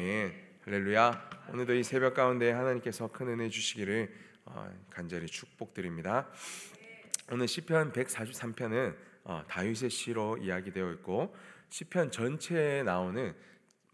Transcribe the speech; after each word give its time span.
아멘. 0.00 0.32
할렐루야. 0.64 1.30
오늘도 1.52 1.74
이 1.74 1.82
새벽 1.82 2.14
가운데 2.14 2.50
하나님께서 2.52 3.08
큰 3.08 3.28
은혜 3.28 3.50
주시기를 3.50 4.10
어, 4.46 4.66
간절히 4.88 5.26
축복드립니다. 5.26 6.26
오늘 7.30 7.46
시편 7.46 7.92
143편은 7.92 8.96
어, 9.24 9.42
다윗의 9.46 9.90
시로 9.90 10.38
이야기되어 10.38 10.90
있고 10.92 11.36
시편 11.68 12.12
전체에 12.12 12.82
나오는 12.82 13.34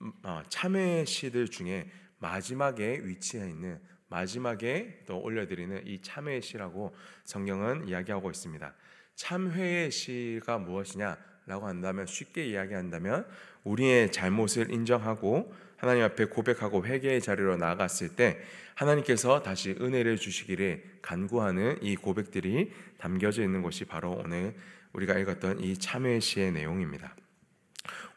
음, 0.01 0.13
어, 0.23 0.45
참회 0.49 1.05
시들 1.05 1.49
중에 1.49 1.91
마지막에 2.19 3.01
위치해 3.03 3.51
있는 3.51 3.81
마지막에 4.07 5.03
또 5.09 5.21
올려드리는 5.21 5.89
이 5.89 6.01
참회의 6.03 6.41
시라고 6.41 6.95
성경은 7.25 7.89
이야기하고 7.89 8.31
있습니다. 8.31 8.73
참회의 9.17 9.91
시가 9.91 10.59
무엇이냐라고 10.59 11.67
한다면 11.67 12.07
쉽게 12.07 12.47
이야기한다면 12.47 13.27
우리의 13.65 14.13
잘못을 14.13 14.71
인정하고 14.71 15.66
하나님 15.77 16.05
앞에 16.05 16.27
고백하고 16.27 16.85
회개의 16.85 17.21
자리로 17.21 17.57
나아갔을 17.57 18.11
때 18.11 18.39
하나님께서 18.75 19.43
다시 19.43 19.77
은혜를 19.81 20.17
주시기를 20.17 20.83
간구하는 21.03 21.79
이 21.83 21.97
고백들이 21.97 22.73
담겨져 22.99 23.43
있는 23.43 23.63
것이 23.63 23.85
바로 23.85 24.21
오늘 24.25 24.55
우리가 24.93 25.19
읽었던 25.19 25.61
이 25.61 25.77
참회 25.77 26.21
시의 26.21 26.53
내용입니다. 26.53 27.15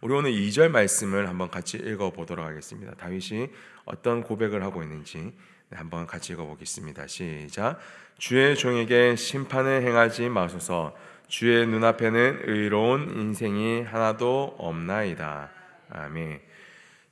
우리 0.02 0.14
오늘 0.14 0.32
2절 0.32 0.70
말씀을 0.70 1.28
한번 1.28 1.50
같이 1.50 1.78
읽어 1.78 2.12
보도록 2.12 2.46
하겠습니다. 2.46 2.94
다윗이 2.96 3.50
어떤 3.86 4.24
고백을 4.24 4.64
하고 4.64 4.82
있는지 4.82 5.34
한번 5.72 6.08
같이 6.08 6.34
읽어 6.34 6.46
보겠습니다. 6.46 7.08
시작. 7.08 7.80
주의 8.18 8.56
종에게 8.56 9.16
심판을 9.16 9.84
행하지 9.84 10.30
마소서. 10.30 10.96
주의 11.28 11.68
눈앞에는 11.68 12.42
의로운 12.46 13.12
인생이 13.18 13.84
하나도 13.84 14.56
없나이다. 14.58 15.52
아멘. 15.90 16.49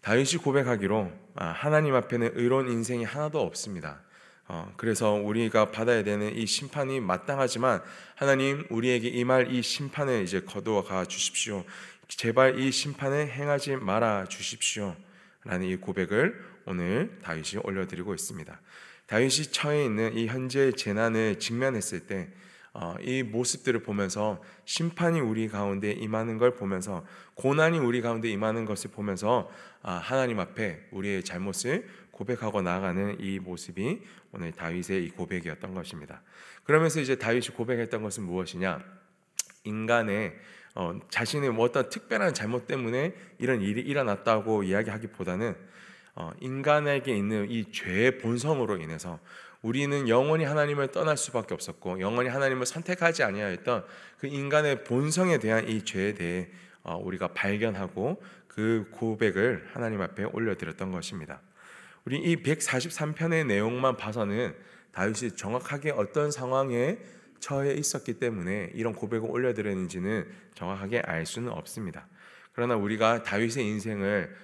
다윗이 0.07 0.37
고백하기로 0.41 1.11
아, 1.35 1.47
하나님 1.47 1.93
앞에는 1.93 2.31
의로운 2.35 2.71
인생이 2.71 3.03
하나도 3.03 3.41
없습니다. 3.41 3.99
어, 4.47 4.73
그래서 4.77 5.11
우리가 5.11 5.71
받아야 5.71 6.01
되는 6.01 6.33
이 6.33 6.45
심판이 6.45 7.01
마땅하지만 7.01 7.81
하나님 8.15 8.65
우리에게 8.69 9.09
임할 9.09 9.53
이 9.53 9.61
심판을 9.61 10.23
이제 10.23 10.39
거두어 10.39 10.85
가 10.85 11.03
주십시오. 11.03 11.65
제발 12.07 12.57
이 12.57 12.71
심판을 12.71 13.27
행하지 13.29 13.75
말아 13.75 14.27
주십시오. 14.29 14.95
라는 15.43 15.67
이 15.67 15.75
고백을 15.75 16.41
오늘 16.65 17.19
다윗이 17.21 17.61
올려드리고 17.63 18.13
있습니다. 18.13 18.61
다윗이 19.07 19.51
처해 19.51 19.83
있는 19.83 20.15
이 20.15 20.27
현재의 20.27 20.71
재난을 20.71 21.37
직면했을 21.37 22.07
때, 22.07 22.29
어, 22.29 22.29
이 23.01 23.23
모습들을 23.23 23.81
보면서 23.81 24.39
심판이 24.65 25.19
우리 25.19 25.47
가운데 25.47 25.91
임하는 25.91 26.37
걸 26.37 26.53
보면서 26.53 27.03
고난이 27.33 27.79
우리 27.79 28.01
가운데 28.01 28.29
임하는 28.29 28.65
것을 28.65 28.91
보면서 28.91 29.49
아, 29.81 29.93
하나님 29.93 30.39
앞에 30.39 30.87
우리의 30.91 31.23
잘못을 31.23 31.87
고백하고 32.11 32.61
나아가는 32.61 33.17
이 33.19 33.39
모습이 33.39 34.01
오늘 34.31 34.51
다윗의 34.51 35.05
이 35.05 35.09
고백이었던 35.09 35.73
것입니다. 35.73 36.21
그러면서 36.65 36.99
이제 36.99 37.15
다윗이 37.15 37.47
고백했던 37.55 38.03
것은 38.03 38.23
무엇이냐? 38.23 38.83
인간의 39.63 40.35
어, 40.75 40.99
자신의 41.09 41.49
뭐 41.51 41.65
어떤 41.65 41.89
특별한 41.89 42.35
잘못 42.35 42.67
때문에 42.67 43.15
이런 43.39 43.61
일이 43.61 43.81
일어났다고 43.81 44.61
이야기하기보다는 44.61 45.49
어, 45.49 45.55
인간에게 46.39 47.15
있는 47.15 47.49
이 47.49 47.71
죄의 47.71 48.17
본성으로 48.17 48.77
인해서 48.77 49.19
우리는 49.61 50.07
영원히 50.07 50.45
하나님을 50.45 50.91
떠날 50.91 51.17
수밖에 51.17 51.53
없었고 51.53 51.99
영원히 51.99 52.29
하나님을 52.29 52.65
선택하지 52.65 53.23
아니하였던 53.23 53.85
그 54.17 54.27
인간의 54.27 54.83
본성에 54.83 55.39
대한 55.39 55.67
이 55.67 55.83
죄에 55.83 56.13
대해 56.13 56.47
어, 56.83 56.97
우리가 56.97 57.29
발견하고 57.29 58.21
그 58.47 58.87
고백을 58.91 59.67
하나님 59.73 60.01
앞에 60.01 60.23
올려드렸던 60.23 60.91
것입니다. 60.91 61.41
우리 62.05 62.17
이 62.17 62.41
143편의 62.41 63.45
내용만 63.45 63.97
봐서는 63.97 64.55
다윗이 64.93 65.35
정확하게 65.35 65.91
어떤 65.91 66.31
상황에 66.31 66.97
처해 67.39 67.73
있었기 67.73 68.13
때문에 68.13 68.71
이런 68.73 68.93
고백을 68.93 69.29
올려드렸는지는 69.29 70.27
정확하게 70.55 71.01
알 71.01 71.25
수는 71.25 71.51
없습니다. 71.51 72.07
그러나 72.53 72.75
우리가 72.75 73.23
다윗의 73.23 73.65
인생을 73.67 74.35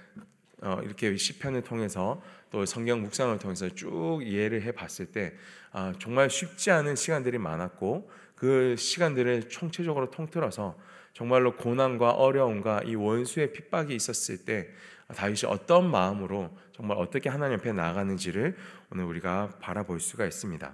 어, 0.63 0.79
이렇게 0.81 1.15
시편을 1.15 1.61
통해서 1.61 2.21
또 2.49 2.65
성경 2.65 3.01
묵상을 3.01 3.37
통해서 3.39 3.67
쭉 3.69 4.21
이해를 4.23 4.61
해봤을 4.63 5.07
때 5.11 5.33
아, 5.71 5.93
정말 5.99 6.29
쉽지 6.29 6.71
않은 6.71 6.95
시간들이 6.95 7.37
많았고 7.37 8.09
그 8.35 8.75
시간들을 8.77 9.49
총체적으로 9.49 10.09
통틀어서 10.09 10.77
정말로 11.13 11.55
고난과 11.57 12.11
어려움과 12.11 12.83
이 12.85 12.95
원수의 12.95 13.51
핍박이 13.51 13.93
있었을 13.93 14.45
때 14.45 14.69
다윗이 15.13 15.41
어떤 15.47 15.91
마음으로 15.91 16.49
정말 16.71 16.97
어떻게 16.97 17.29
하나님 17.29 17.59
앞에 17.59 17.73
나아가는지를 17.73 18.55
오늘 18.91 19.03
우리가 19.03 19.57
바라볼 19.59 19.99
수가 19.99 20.25
있습니다. 20.25 20.73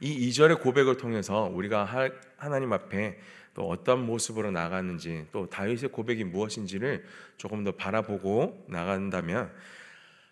이 0.00 0.28
2절의 0.28 0.62
고백을 0.62 0.96
통해서 0.96 1.42
우리가 1.52 2.10
하나님 2.38 2.72
앞에 2.72 3.18
또 3.56 3.70
어떤 3.70 4.04
모습으로 4.04 4.50
나가는지 4.50 5.26
또 5.32 5.48
다윗의 5.48 5.88
고백이 5.90 6.24
무엇인지를 6.24 7.06
조금 7.38 7.64
더 7.64 7.72
바라보고 7.72 8.66
나간다면 8.68 9.50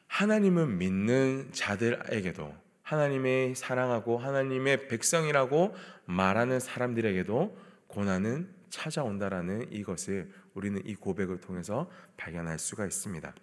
하나님은 0.08 0.76
믿는 0.76 1.48
자들에게도 1.50 2.54
하나님의 2.82 3.54
사랑하고 3.54 4.18
하나님의 4.18 4.88
백성이라고 4.88 5.74
말하는 6.04 6.60
사람들에게도 6.60 7.56
고난은 7.86 8.46
찾아온다라는 8.68 9.72
이것을 9.72 10.30
우리는 10.52 10.82
이 10.84 10.94
고백을 10.94 11.40
통해서 11.40 11.90
발견할 12.18 12.58
수가 12.58 12.84
있습니다. 12.84 13.34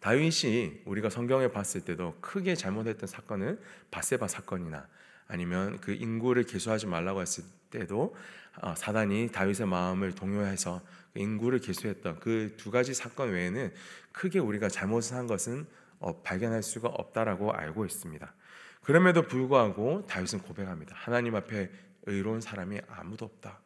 다윗이 0.00 0.82
우리가 0.84 1.08
성경에 1.08 1.48
봤을 1.48 1.80
때도 1.80 2.18
크게 2.20 2.54
잘못했던 2.54 3.06
사건은 3.06 3.58
바세바 3.90 4.28
사건이나 4.28 4.86
아니면 5.26 5.80
그 5.80 5.92
인구를 5.92 6.44
계수하지 6.44 6.86
말라고 6.86 7.22
했을 7.22 7.44
때도 7.70 8.14
어, 8.60 8.74
사단이 8.76 9.30
다윗의 9.32 9.66
마음을 9.66 10.14
동요해서 10.14 10.80
그 11.12 11.20
인구를 11.20 11.60
계수했던 11.60 12.20
그 12.20 12.54
두 12.56 12.70
가지 12.70 12.94
사건 12.94 13.30
외에는 13.30 13.72
크게 14.12 14.38
우리가 14.38 14.68
잘못을 14.68 15.16
한 15.16 15.26
것은 15.26 15.66
어, 16.00 16.22
발견할 16.22 16.62
수가 16.62 16.88
없다라고 16.88 17.52
알고 17.52 17.84
있습니다. 17.84 18.34
그럼에도 18.82 19.22
불구하고 19.22 20.06
다윗은 20.06 20.40
고백합니다. 20.40 20.94
하나님 20.96 21.34
앞에 21.34 21.70
의로운 22.06 22.40
사람이 22.40 22.80
아무도 22.88 23.24
없다. 23.26 23.60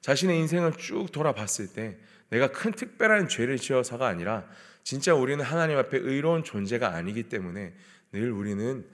자신의 0.00 0.38
인생을 0.40 0.72
쭉 0.72 1.10
돌아봤을 1.12 1.72
때 1.72 1.98
내가 2.30 2.50
큰 2.50 2.72
특별한 2.72 3.28
죄를 3.28 3.58
지어서가 3.58 4.06
아니라 4.06 4.44
진짜 4.82 5.14
우리는 5.14 5.44
하나님 5.44 5.78
앞에 5.78 5.98
의로운 5.98 6.44
존재가 6.44 6.94
아니기 6.94 7.24
때문에 7.24 7.74
늘 8.12 8.32
우리는 8.32 8.86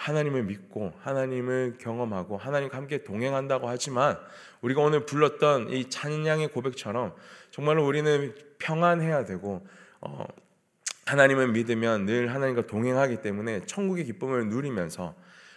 하나님을 0.00 0.44
믿고 0.44 0.94
하나님을 1.02 1.76
경험하고 1.78 2.38
하나님과 2.38 2.76
함께 2.78 3.04
동행한다고 3.04 3.68
하지만 3.68 4.18
우리가 4.62 4.80
오늘 4.80 5.04
불렀던 5.04 5.70
이 5.70 5.90
찬양의 5.90 6.48
고백처럼 6.48 7.14
정말로 7.50 7.86
우리는 7.86 8.34
평안해야 8.58 9.26
되고 9.26 9.66
어, 10.00 10.24
하나님을 11.04 11.48
믿으면 11.48 12.06
늘 12.06 12.32
하나님과 12.32 12.66
동행하기 12.66 13.20
때문에 13.20 13.66
천국의 13.66 14.06
기쁨을 14.06 14.48
누리면서 14.48 15.14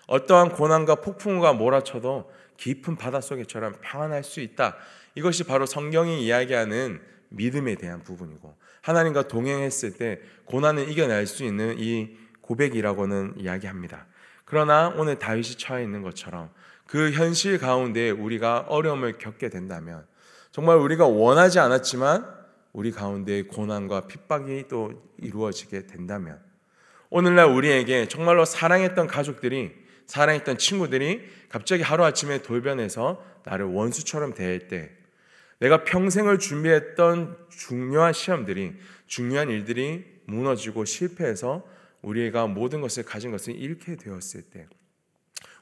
어떠한 0.08 0.50
고난과 0.50 0.96
폭풍우가 0.96 1.54
몰아쳐도 1.54 2.30
깊은 2.58 2.98
바닷속에처럼 2.98 3.76
평안할 3.80 4.26
수 4.26 4.42
있다. 4.42 4.76
이것이 5.16 5.46
바로 5.46 5.66
성경이 5.66 6.26
이야기하는 6.26 7.00
믿음에 7.30 7.76
대한 7.76 8.04
부분이고 8.04 8.54
하나님과 8.82 9.30
동행했을 9.30 9.94
때 9.94 10.20
고난을 10.46 10.90
이겨낼 10.90 11.28
수 11.28 11.46
있는 11.46 11.80
이 11.80 12.18
고백이라고는 12.42 13.36
이야기합니다. 13.38 14.08
그러나 14.54 14.94
오늘 14.98 15.18
다윗이 15.18 15.56
처해 15.58 15.82
있는 15.82 16.04
것처럼 16.04 16.52
그 16.86 17.10
현실 17.10 17.58
가운데 17.58 18.12
우리가 18.12 18.66
어려움을 18.68 19.18
겪게 19.18 19.50
된다면 19.50 20.06
정말 20.52 20.78
우리가 20.78 21.08
원하지 21.08 21.58
않았지만 21.58 22.24
우리 22.72 22.92
가운데 22.92 23.42
고난과 23.42 24.02
핍박이 24.06 24.66
또 24.70 24.92
이루어지게 25.18 25.88
된다면 25.88 26.40
오늘날 27.10 27.48
우리에게 27.48 28.08
정말로 28.08 28.46
사랑했던 28.46 29.08
가족들이 29.08 29.72
사랑했던 30.06 30.60
친구들이 30.60 31.28
갑자기 31.50 31.82
하루아침에 31.82 32.44
돌변해서 32.44 33.26
나를 33.46 33.66
원수처럼 33.66 34.36
대할 34.36 34.68
때 34.68 34.92
내가 35.58 35.84
평생을 35.84 36.38
준비했던 36.38 37.38
중요한 37.50 38.14
시험들이 38.14 38.76
중요한 39.08 39.50
일들이 39.50 40.06
무너지고 40.26 40.86
실패해서 40.86 41.64
우리가 42.04 42.48
모든 42.48 42.82
것을 42.82 43.04
가진 43.04 43.32
것을 43.32 43.56
잃게 43.56 43.96
되었을 43.96 44.44
때 44.44 44.68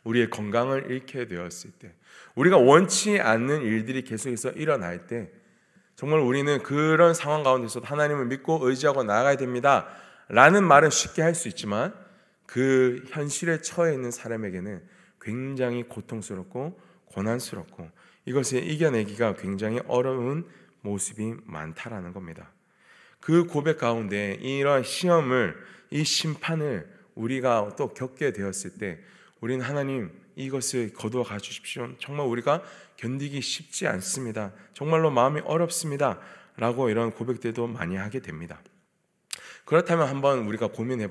우리의 0.03 0.29
건강을 0.29 0.91
잃게 0.91 1.27
되었을 1.27 1.71
때 1.79 1.93
우리가 2.35 2.57
원치 2.57 3.19
않는 3.19 3.61
일들이 3.61 4.03
계속해서 4.03 4.51
일어날 4.51 5.07
때 5.07 5.31
정말 5.95 6.19
우리는 6.19 6.61
그런 6.63 7.13
상황 7.13 7.43
가운데서 7.43 7.81
하나님을 7.81 8.25
믿고 8.25 8.67
의지하고 8.67 9.03
나아가야 9.03 9.37
됩니다. 9.37 9.87
라는 10.29 10.63
말은 10.63 10.89
쉽게 10.89 11.21
할 11.21 11.35
수 11.35 11.47
있지만 11.47 11.93
그 12.47 13.03
현실에 13.09 13.61
처해 13.61 13.93
있는 13.93 14.11
사람에게는 14.11 14.81
굉장히 15.21 15.83
고통스럽고 15.83 16.79
고난스럽고 17.05 17.89
이것을 18.25 18.63
이겨내기가 18.63 19.35
굉장히 19.35 19.79
어려운 19.87 20.47
모습이 20.81 21.35
많다라는 21.45 22.13
겁니다. 22.13 22.51
그 23.19 23.45
고백 23.45 23.77
가운데 23.77 24.33
이러한 24.41 24.83
시험을 24.83 25.55
이 25.91 26.03
심판을 26.03 26.89
우리가 27.15 27.75
또 27.77 27.93
겪게 27.93 28.33
되었을 28.33 28.77
때 28.79 28.99
우리는 29.41 29.63
하나님 29.63 30.11
이것을 30.35 30.93
거두어 30.93 31.23
가 31.23 31.37
주십시오. 31.37 31.89
정말 31.99 32.25
우리가 32.27 32.63
견디기 32.95 33.41
쉽지 33.41 33.87
않습니다. 33.87 34.53
정말로 34.73 35.11
마음이 35.11 35.41
어렵습니다. 35.41 36.19
라고 36.57 36.89
이런 36.89 37.11
고백들도 37.11 37.67
많이 37.67 37.95
하게 37.95 38.19
됩니다. 38.19 38.61
그렇다면 39.65 40.07
한번 40.07 40.39
우리가 40.39 40.67
고민해 40.67 41.09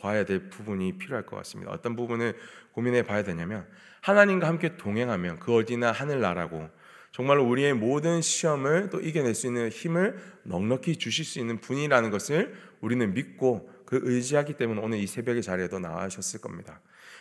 봐야 0.00 0.24
될 0.24 0.50
부분이 0.50 0.98
필요할 0.98 1.24
것 1.24 1.36
같습니다. 1.36 1.70
어떤 1.70 1.96
부분을 1.96 2.36
고민해 2.72 3.04
봐야 3.04 3.22
되냐면 3.22 3.66
하나님과 4.00 4.46
함께 4.46 4.76
동행하면 4.76 5.38
그 5.38 5.54
어디나 5.54 5.92
하늘나라고 5.92 6.68
정말로 7.12 7.46
우리의 7.46 7.74
모든 7.74 8.22
시험을 8.22 8.90
또 8.90 9.00
이겨낼 9.00 9.34
수 9.34 9.46
있는 9.46 9.68
힘을 9.68 10.18
넉넉히 10.44 10.96
주실 10.96 11.24
수 11.24 11.38
있는 11.38 11.60
분이라는 11.60 12.10
것을 12.10 12.54
우리는 12.80 13.12
믿고 13.12 13.70
그 13.92 14.00
의지하기 14.02 14.54
때문에 14.54 14.80
오늘 14.80 14.98
이 14.98 15.06
새벽의 15.06 15.42
자리에도 15.42 15.78
나와셨을 15.78 16.40
겁니다. 16.40 16.80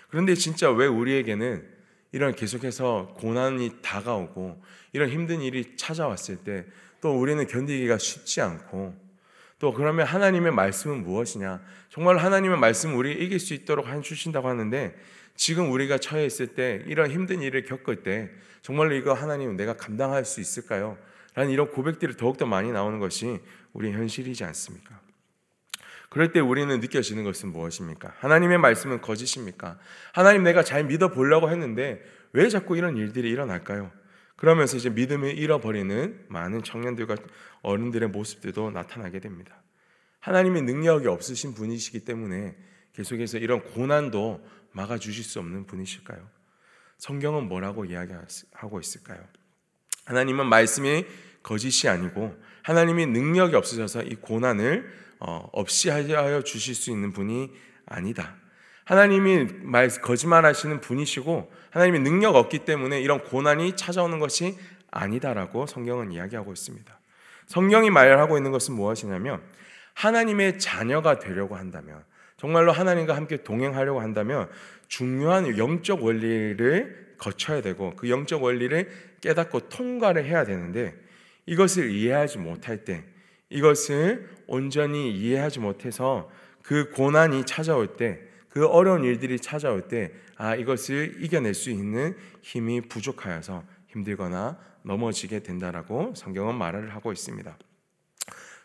그런데 0.09 0.35
진짜 0.35 0.71
왜 0.71 0.87
우리에게는 0.87 1.67
이런 2.13 2.33
계속해서 2.33 3.15
고난이 3.17 3.81
다가오고 3.81 4.61
이런 4.93 5.09
힘든 5.09 5.41
일이 5.41 5.75
찾아왔을 5.75 6.37
때 6.37 6.65
또 7.01 7.19
우리는 7.19 7.45
견디기가 7.45 7.97
쉽지 7.97 8.41
않고 8.41 8.95
또 9.59 9.73
그러면 9.73 10.05
하나님의 10.05 10.51
말씀은 10.53 11.03
무엇이냐? 11.03 11.61
정말 11.89 12.17
하나님의 12.17 12.57
말씀 12.57 12.95
우리 12.95 13.11
이길 13.11 13.39
수 13.39 13.53
있도록 13.53 13.87
해 13.87 14.01
주신다고 14.01 14.47
하는데 14.47 14.95
지금 15.35 15.71
우리가 15.71 15.97
처해 15.97 16.25
있을 16.25 16.47
때 16.47 16.83
이런 16.87 17.11
힘든 17.11 17.41
일을 17.41 17.63
겪을 17.63 18.03
때 18.03 18.29
정말로 18.61 18.93
이거 18.95 19.13
하나님 19.13 19.55
내가 19.57 19.75
감당할 19.75 20.23
수 20.25 20.39
있을까요? 20.39 20.97
라는 21.33 21.51
이런 21.51 21.71
고백들이 21.71 22.15
더욱더 22.17 22.45
많이 22.45 22.71
나오는 22.71 22.99
것이 22.99 23.39
우리 23.73 23.91
현실이지 23.91 24.43
않습니까? 24.43 24.99
그럴 26.11 26.33
때 26.33 26.41
우리는 26.41 26.77
느껴지는 26.81 27.23
것은 27.23 27.53
무엇입니까? 27.53 28.13
하나님의 28.17 28.57
말씀은 28.57 28.99
거짓입니까? 28.99 29.79
하나님 30.11 30.43
내가 30.43 30.61
잘 30.61 30.83
믿어 30.83 31.07
보려고 31.07 31.49
했는데 31.49 32.03
왜 32.33 32.49
자꾸 32.49 32.75
이런 32.75 32.97
일들이 32.97 33.29
일어날까요? 33.29 33.89
그러면서 34.35 34.75
이제 34.75 34.89
믿음을 34.89 35.37
잃어버리는 35.37 36.25
많은 36.27 36.63
청년들과 36.63 37.15
어른들의 37.61 38.09
모습들도 38.09 38.71
나타나게 38.71 39.21
됩니다. 39.21 39.63
하나님의 40.19 40.63
능력이 40.63 41.07
없으신 41.07 41.53
분이시기 41.53 42.01
때문에 42.01 42.57
계속해서 42.91 43.37
이런 43.37 43.63
고난도 43.63 44.45
막아 44.73 44.97
주실 44.97 45.23
수 45.23 45.39
없는 45.39 45.65
분이실까요? 45.65 46.27
성경은 46.97 47.47
뭐라고 47.47 47.85
이야기하고 47.85 48.81
있을까요? 48.81 49.23
하나님은 50.03 50.47
말씀이 50.47 51.05
거짓이 51.41 51.87
아니고 51.87 52.35
하나님이 52.63 53.05
능력이 53.05 53.55
없으셔서 53.55 54.03
이 54.03 54.15
고난을 54.15 55.09
어, 55.09 55.10
없이 55.21 55.89
하여 55.89 56.41
주실 56.41 56.75
수 56.75 56.91
있는 56.91 57.13
분이 57.13 57.51
아니다. 57.85 58.35
하나님이 58.85 59.47
말 59.61 59.89
거짓말하시는 59.89 60.81
분이시고 60.81 61.51
하나님이 61.69 61.99
능력 61.99 62.35
없기 62.35 62.59
때문에 62.59 62.99
이런 62.99 63.23
고난이 63.23 63.75
찾아오는 63.75 64.19
것이 64.19 64.57
아니다라고 64.89 65.65
성경은 65.67 66.11
이야기하고 66.11 66.51
있습니다. 66.51 66.99
성경이 67.47 67.89
말하고 67.89 68.37
있는 68.37 68.51
것은 68.51 68.73
무엇이냐면 68.75 69.41
하나님의 69.93 70.59
자녀가 70.59 71.19
되려고 71.19 71.55
한다면 71.55 72.03
정말로 72.37 72.71
하나님과 72.71 73.15
함께 73.15 73.43
동행하려고 73.43 74.01
한다면 74.01 74.49
중요한 74.87 75.57
영적 75.57 76.03
원리를 76.03 77.15
거쳐야 77.17 77.61
되고 77.61 77.95
그 77.95 78.09
영적 78.09 78.43
원리를 78.43 78.89
깨닫고 79.21 79.69
통과를 79.69 80.25
해야 80.25 80.43
되는데 80.43 80.95
이것을 81.45 81.91
이해하지 81.91 82.39
못할 82.39 82.83
때 82.83 83.03
이것을 83.51 84.29
온전히 84.47 85.11
이해하지 85.11 85.59
못해서 85.59 86.31
그 86.63 86.89
고난이 86.89 87.45
찾아올 87.45 87.95
때 87.95 88.31
그 88.51 88.67
어려운 88.67 89.03
일들이 89.03 89.39
찾아올 89.39 89.87
때 89.87 90.11
아, 90.35 90.55
이것을 90.55 91.23
이겨낼 91.23 91.53
수 91.53 91.69
있는 91.69 92.15
힘이 92.41 92.81
부족하여서 92.81 93.63
힘들거나 93.87 94.57
넘어지게 94.83 95.39
된다라고 95.39 96.13
성경은 96.15 96.55
말을 96.55 96.93
하고 96.93 97.11
있습니다. 97.11 97.57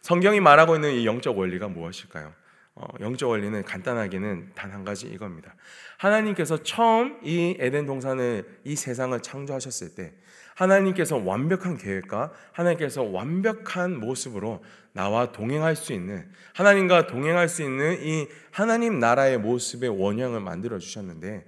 성경이 0.02 0.40
말하고 0.40 0.74
있는 0.74 0.92
이 0.94 1.06
영적 1.06 1.38
원리가 1.38 1.68
무엇일까요? 1.68 2.32
어, 2.76 2.86
영적 3.00 3.30
원리는 3.30 3.62
간단하게는 3.64 4.52
단 4.54 4.70
한 4.70 4.84
가지 4.84 5.06
이겁니다. 5.06 5.54
하나님께서 5.96 6.62
처음 6.62 7.18
이 7.24 7.56
에덴 7.58 7.86
동산을 7.86 8.60
이 8.64 8.76
세상을 8.76 9.18
창조하셨을 9.22 9.94
때 9.94 10.12
하나님께서 10.54 11.16
완벽한 11.16 11.78
계획과 11.78 12.32
하나님께서 12.52 13.02
완벽한 13.02 13.98
모습으로 13.98 14.62
나와 14.92 15.32
동행할 15.32 15.76
수 15.76 15.94
있는 15.94 16.30
하나님과 16.54 17.06
동행할 17.06 17.48
수 17.48 17.62
있는 17.62 18.02
이 18.02 18.28
하나님 18.50 18.98
나라의 18.98 19.38
모습의 19.38 19.88
원형을 19.90 20.40
만들어 20.40 20.78
주셨는데 20.78 21.46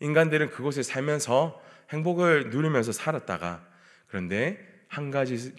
인간들은 0.00 0.50
그곳에 0.50 0.82
살면서 0.82 1.60
행복을 1.90 2.48
누리면서 2.50 2.92
살았다가 2.92 3.66
그런데 4.08 4.58
한 4.88 5.10
가지 5.10 5.54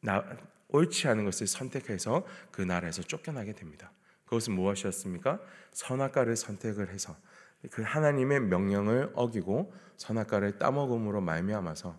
나, 0.00 0.24
옳지 0.68 1.08
않은 1.08 1.24
것을 1.26 1.46
선택해서 1.46 2.26
그 2.50 2.62
나라에서 2.62 3.02
쫓겨나게 3.02 3.52
됩니다. 3.52 3.92
그것은 4.32 4.54
무엇이었습니까? 4.54 5.40
선악과를 5.72 6.36
선택을 6.36 6.88
해서 6.88 7.14
그 7.70 7.82
하나님의 7.82 8.40
명령을 8.40 9.10
어기고 9.14 9.74
선악과를 9.98 10.58
따먹음으로 10.58 11.20
말미암아서 11.20 11.94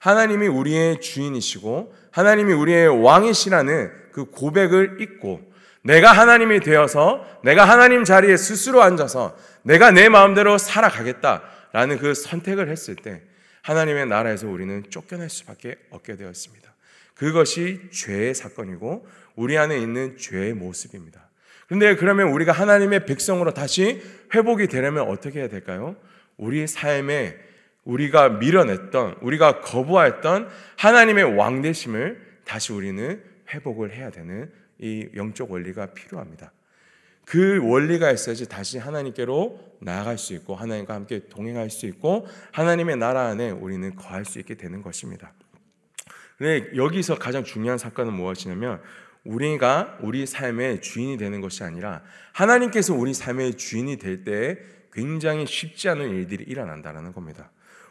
하나님이 0.00 0.48
우리의 0.48 1.00
주인이시고 1.00 1.94
하나님이 2.10 2.52
우리의 2.52 3.02
왕이시라는 3.02 4.10
그 4.12 4.24
고백을 4.24 5.00
잊고 5.00 5.40
내가 5.82 6.12
하나님이 6.12 6.60
되어서 6.60 7.24
내가 7.44 7.64
하나님 7.64 8.02
자리에 8.02 8.36
스스로 8.36 8.82
앉아서 8.82 9.36
내가 9.62 9.92
내 9.92 10.08
마음대로 10.08 10.58
살아가겠다라는 10.58 11.98
그 11.98 12.14
선택을 12.14 12.68
했을 12.70 12.96
때 12.96 13.22
하나님의 13.62 14.06
나라에서 14.06 14.48
우리는 14.48 14.82
쫓겨날 14.90 15.30
수밖에 15.30 15.76
없게 15.90 16.16
되었습니다. 16.16 16.74
그것이 17.14 17.88
죄의 17.92 18.34
사건이고 18.34 19.06
우리 19.36 19.56
안에 19.56 19.78
있는 19.78 20.16
죄의 20.16 20.54
모습입니다. 20.54 21.27
그런데 21.68 21.94
그러면 21.96 22.28
우리가 22.28 22.52
하나님의 22.52 23.06
백성으로 23.06 23.52
다시 23.54 24.02
회복이 24.34 24.66
되려면 24.68 25.06
어떻게 25.08 25.40
해야 25.40 25.48
될까요? 25.48 25.96
우리 26.36 26.66
삶에 26.66 27.36
우리가 27.84 28.30
밀어냈던, 28.30 29.16
우리가 29.20 29.60
거부했던 29.60 30.48
하나님의 30.76 31.36
왕대심을 31.36 32.26
다시 32.44 32.72
우리는 32.72 33.22
회복을 33.52 33.94
해야 33.94 34.10
되는 34.10 34.50
이 34.78 35.08
영적 35.14 35.50
원리가 35.50 35.86
필요합니다. 35.86 36.52
그 37.24 37.60
원리가 37.62 38.10
있어야지 38.10 38.48
다시 38.48 38.78
하나님께로 38.78 39.76
나아갈 39.80 40.16
수 40.16 40.32
있고 40.34 40.54
하나님과 40.54 40.94
함께 40.94 41.28
동행할 41.28 41.68
수 41.68 41.84
있고 41.86 42.26
하나님의 42.52 42.96
나라 42.96 43.26
안에 43.26 43.50
우리는 43.50 43.94
거할 43.94 44.24
수 44.24 44.38
있게 44.38 44.54
되는 44.54 44.80
것입니다. 44.80 45.32
근데 46.38 46.70
여기서 46.76 47.18
가장 47.18 47.44
중요한 47.44 47.76
사건은 47.76 48.14
무엇이냐면 48.14 48.80
우리가 49.24 49.98
우리 50.00 50.26
삶의 50.26 50.80
주인이 50.80 51.16
되는 51.16 51.40
것이 51.40 51.64
아니라 51.64 52.02
하나님께서 52.32 52.94
우리 52.94 53.14
삶의 53.14 53.54
주인이 53.54 53.96
될 53.98 54.24
때 54.24 54.58
굉장히 54.92 55.46
쉽지 55.46 55.88
않은 55.90 56.10
일들이 56.10 56.44
일어난다는 56.44 57.12
겁니다. 57.12 57.50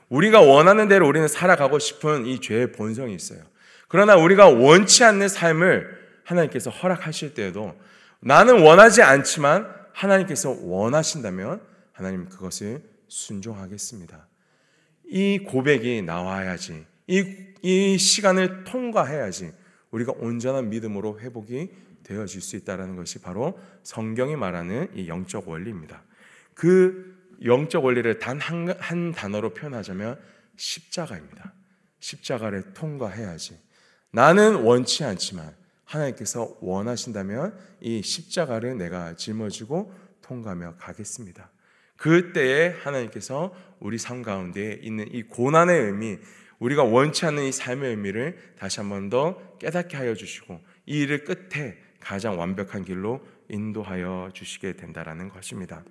우리가 0.10 0.42
원하는 0.42 0.88
대로 0.88 1.08
우리는 1.08 1.28
살아가고 1.28 1.80
싶은 1.80 2.26
이 2.26 2.40
죄의 2.40 2.72
본성이 2.72 3.14
있어요. 3.16 3.40
그러나 3.88 4.16
우리가 4.16 4.50
원치 4.50 5.04
않는 5.04 5.30
삶을 5.30 5.98
하나님께서 6.24 6.70
허락하실 6.70 7.34
때에도 7.34 7.76
나는 8.20 8.62
원하지 8.62 9.02
않지만 9.02 9.74
하나님께서 9.94 10.58
원하신다면 10.62 11.62
하나님 11.94 12.28
그것을 12.30 12.82
순종하겠습니다. 13.08 14.28
이 15.10 15.40
고백이 15.40 16.02
나와야지. 16.02 16.86
이, 17.08 17.36
이 17.62 17.98
시간을 17.98 18.66
통과해야지. 18.66 19.52
우리가 19.98 20.14
온전한 20.18 20.70
믿음으로 20.70 21.20
회복이 21.20 21.72
되어질 22.04 22.42
수 22.42 22.56
있다는 22.56 22.96
것이 22.96 23.20
바로 23.20 23.60
성경이 23.84 24.36
말하는 24.36 24.90
이 24.96 25.08
영적 25.08 25.50
원리입니다. 25.50 26.04
그 26.54 27.16
영적 27.44 27.84
원리를 27.84 28.20
단한 28.20 29.12
단어로 29.14 29.54
표현하자면 29.54 30.20
십자가입니다. 30.56 31.54
십자가를 32.00 32.74
통과해야지. 32.74 33.60
나는 34.12 34.64
원치 34.64 35.04
않지만 35.04 35.56
하나님께서 35.84 36.58
원하신다면 36.62 37.58
이 37.82 38.02
십자가를 38.02 38.78
내가 38.78 39.16
짊어지고 39.16 39.94
통과하며 40.22 40.76
가겠습니다. 40.78 41.52
그때에 41.98 42.70
하나님께서 42.70 43.54
우리 43.80 43.98
삶 43.98 44.22
가운데 44.22 44.80
있는 44.82 45.08
이 45.12 45.24
고난의 45.24 45.80
의미, 45.82 46.18
우리가 46.60 46.84
원치 46.84 47.26
않는 47.26 47.44
이 47.44 47.52
삶의 47.52 47.92
의미를 47.92 48.38
다시 48.58 48.80
한 48.80 48.90
번 48.90 49.10
더 49.10 49.58
깨닫게 49.60 49.96
하여 49.98 50.16
주시고 50.16 50.60
이 50.86 51.00
일을 51.02 51.24
끝에 51.24 51.78
가장 52.00 52.40
완벽한 52.40 52.84
길로 52.84 53.22
인도하여 53.50 54.32
주시게 54.34 54.74
된다라는 54.74 55.30
것입니다. 55.30 55.84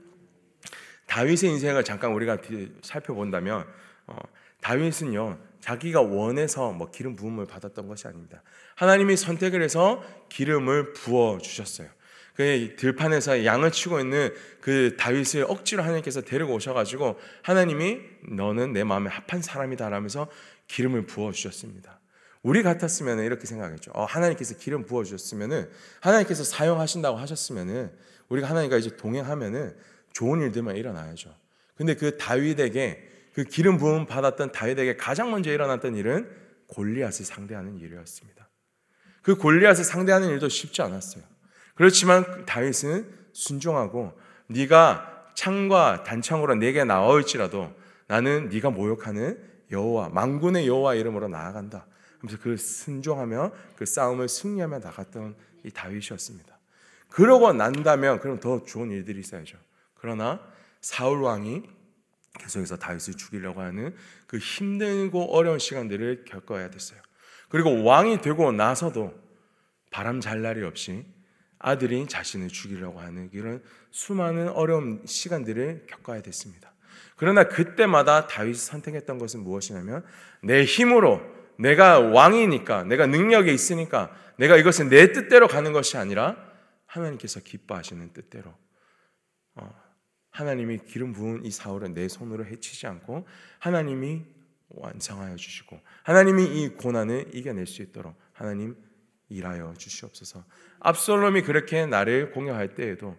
다윗의 1.06 1.50
인생을 1.50 1.84
잠깐 1.84 2.12
우리가 2.12 2.38
살펴본다면 2.82 3.66
어, 4.08 4.16
다윗은요 4.60 5.38
자기가 5.60 6.00
원해서 6.02 6.72
뭐 6.72 6.90
기름 6.90 7.16
부음을 7.16 7.46
받았던 7.46 7.88
것이 7.88 8.06
아닙니다. 8.08 8.42
하나님이 8.76 9.16
선택을 9.16 9.62
해서 9.62 10.02
기름을 10.28 10.92
부어 10.92 11.38
주셨어요. 11.38 11.88
그 12.34 12.76
들판에서 12.76 13.46
양을 13.46 13.70
치고 13.72 13.98
있는 13.98 14.32
그 14.60 14.94
다윗을 14.98 15.46
억지로 15.48 15.82
하나님께서 15.82 16.20
데리고 16.20 16.52
오셔가지고 16.54 17.18
하나님이 17.42 18.00
너는 18.28 18.74
내 18.74 18.84
마음에 18.84 19.08
합한 19.08 19.40
사람이다라면서 19.40 20.28
기름을 20.68 21.06
부어 21.06 21.32
주셨습니다. 21.32 22.00
우리 22.42 22.62
같았으면 22.62 23.20
이렇게 23.20 23.46
생각했죠. 23.46 23.90
어, 23.94 24.04
하나님께서 24.04 24.56
기름 24.56 24.84
부어 24.84 25.04
주셨으면은 25.04 25.68
하나님께서 26.00 26.44
사용하신다고 26.44 27.18
하셨으면은 27.18 27.90
우리가 28.28 28.48
하나님과 28.48 28.76
이제 28.76 28.96
동행하면은 28.96 29.76
좋은 30.12 30.40
일들만 30.40 30.76
일어나야죠. 30.76 31.34
근데 31.76 31.94
그 31.94 32.16
다윗에게 32.16 33.08
그 33.34 33.44
기름 33.44 33.78
부음 33.78 34.06
받았던 34.06 34.52
다윗에게 34.52 34.96
가장 34.96 35.30
먼저 35.30 35.50
일어났던 35.50 35.94
일은 35.96 36.30
골리앗을 36.68 37.24
상대하는 37.24 37.78
일이었습니다. 37.78 38.48
그 39.22 39.36
골리앗을 39.36 39.84
상대하는 39.84 40.28
일도 40.28 40.48
쉽지 40.48 40.82
않았어요. 40.82 41.24
그렇지만 41.74 42.46
다윗은 42.46 43.12
순종하고 43.32 44.18
네가 44.46 45.32
창과 45.34 46.04
단창으로 46.04 46.54
내게 46.54 46.84
나올지라도 46.84 47.74
나는 48.06 48.48
네가 48.48 48.70
모욕하는 48.70 49.38
여호와 49.70 50.10
망군의 50.10 50.66
여호와 50.66 50.94
이름으로 50.94 51.28
나아간다. 51.28 51.86
그래서 52.20 52.38
그 52.40 52.56
순종하며 52.56 53.52
그 53.76 53.86
싸움을 53.86 54.28
승리하며 54.28 54.78
나갔던 54.78 55.36
이 55.64 55.70
다윗이었습니다. 55.70 56.56
그러고 57.08 57.52
난다면 57.52 58.20
그럼 58.20 58.40
더 58.40 58.64
좋은 58.64 58.90
일들이 58.90 59.20
있어야죠. 59.20 59.58
그러나 59.94 60.40
사울 60.80 61.22
왕이 61.22 61.62
계속해서 62.38 62.76
다윗을 62.76 63.14
죽이려고 63.14 63.60
하는 63.60 63.94
그 64.26 64.38
힘들고 64.38 65.34
어려운 65.34 65.58
시간들을 65.58 66.24
겪어야 66.26 66.70
됐어요. 66.70 67.00
그리고 67.48 67.84
왕이 67.84 68.20
되고 68.20 68.52
나서도 68.52 69.14
바람 69.90 70.20
잘 70.20 70.42
날이 70.42 70.62
없이 70.62 71.06
아들이 71.58 72.06
자신을 72.06 72.48
죽이려고 72.48 73.00
하는 73.00 73.30
이런 73.32 73.62
수많은 73.90 74.50
어려운 74.50 75.02
시간들을 75.06 75.86
겪어야 75.88 76.22
됐습니다. 76.22 76.72
그러나 77.16 77.44
그때마다 77.44 78.26
다윗이 78.26 78.54
선택했던 78.54 79.18
것은 79.18 79.40
무엇이냐면 79.40 80.04
내 80.42 80.64
힘으로 80.64 81.20
내가 81.58 81.98
왕이니까 81.98 82.84
내가 82.84 83.06
능력이 83.06 83.52
있으니까 83.52 84.14
내가 84.36 84.56
이것은 84.56 84.90
내 84.90 85.12
뜻대로 85.12 85.48
가는 85.48 85.72
것이 85.72 85.96
아니라 85.96 86.36
하나님께서 86.86 87.40
기뻐하시는 87.40 88.12
뜻대로 88.12 88.54
어, 89.54 89.74
하나님이 90.30 90.80
기름 90.84 91.12
부은 91.12 91.44
이 91.44 91.50
사울을 91.50 91.94
내 91.94 92.08
손으로 92.08 92.44
해치지 92.44 92.86
않고 92.86 93.26
하나님이 93.58 94.22
완성하여 94.68 95.36
주시고 95.36 95.80
하나님이 96.02 96.44
이 96.44 96.68
고난을 96.76 97.34
이겨낼 97.34 97.66
수 97.66 97.80
있도록 97.82 98.14
하나님 98.32 98.76
일하여 99.28 99.74
주시옵소서. 99.76 100.44
압살롬이 100.80 101.42
그렇게 101.42 101.86
나를 101.86 102.30
공격할 102.30 102.74
때에도 102.74 103.16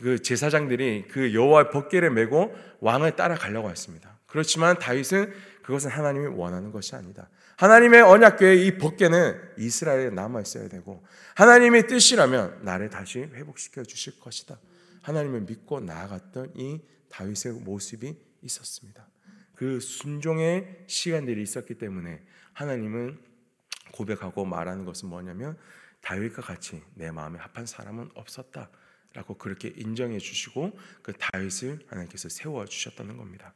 그 0.00 0.22
제사장들이 0.22 1.06
그 1.08 1.34
여호와의 1.34 1.70
법궤를 1.70 2.10
메고 2.10 2.54
왕을 2.80 3.16
따라가려고 3.16 3.70
했습니다. 3.70 4.18
그렇지만 4.26 4.78
다윗은 4.78 5.32
그것은 5.62 5.90
하나님이 5.90 6.26
원하는 6.26 6.70
것이 6.70 6.94
아니다. 6.94 7.28
하나님의 7.56 8.02
언약궤의 8.02 8.66
이 8.66 8.78
법궤는 8.78 9.54
이스라엘에 9.58 10.10
남아 10.10 10.42
있어야 10.42 10.68
되고 10.68 11.04
하나님의 11.34 11.88
뜻이라면 11.88 12.60
나를 12.62 12.88
다시 12.88 13.20
회복시켜 13.20 13.82
주실 13.82 14.20
것이다. 14.20 14.58
하나님을 15.02 15.40
믿고 15.42 15.80
나아갔던 15.80 16.52
이 16.54 16.80
다윗의 17.10 17.54
모습이 17.64 18.16
있었습니다. 18.42 19.06
그 19.54 19.80
순종의 19.80 20.84
시간들이 20.86 21.42
있었기 21.42 21.74
때문에 21.74 22.22
하나님은 22.52 23.18
고백하고 23.92 24.44
말하는 24.44 24.84
것은 24.84 25.08
뭐냐면 25.08 25.58
다윗과 26.00 26.42
같이 26.42 26.82
내 26.94 27.10
마음에 27.10 27.38
합한 27.40 27.66
사람은 27.66 28.10
없었다 28.14 28.70
라고 29.18 29.34
그렇게 29.34 29.72
인정해 29.76 30.18
주시고 30.18 30.78
그 31.02 31.12
다윗을 31.12 31.80
하나님께서 31.88 32.28
세워 32.28 32.64
주셨다는 32.64 33.16
겁니다. 33.16 33.52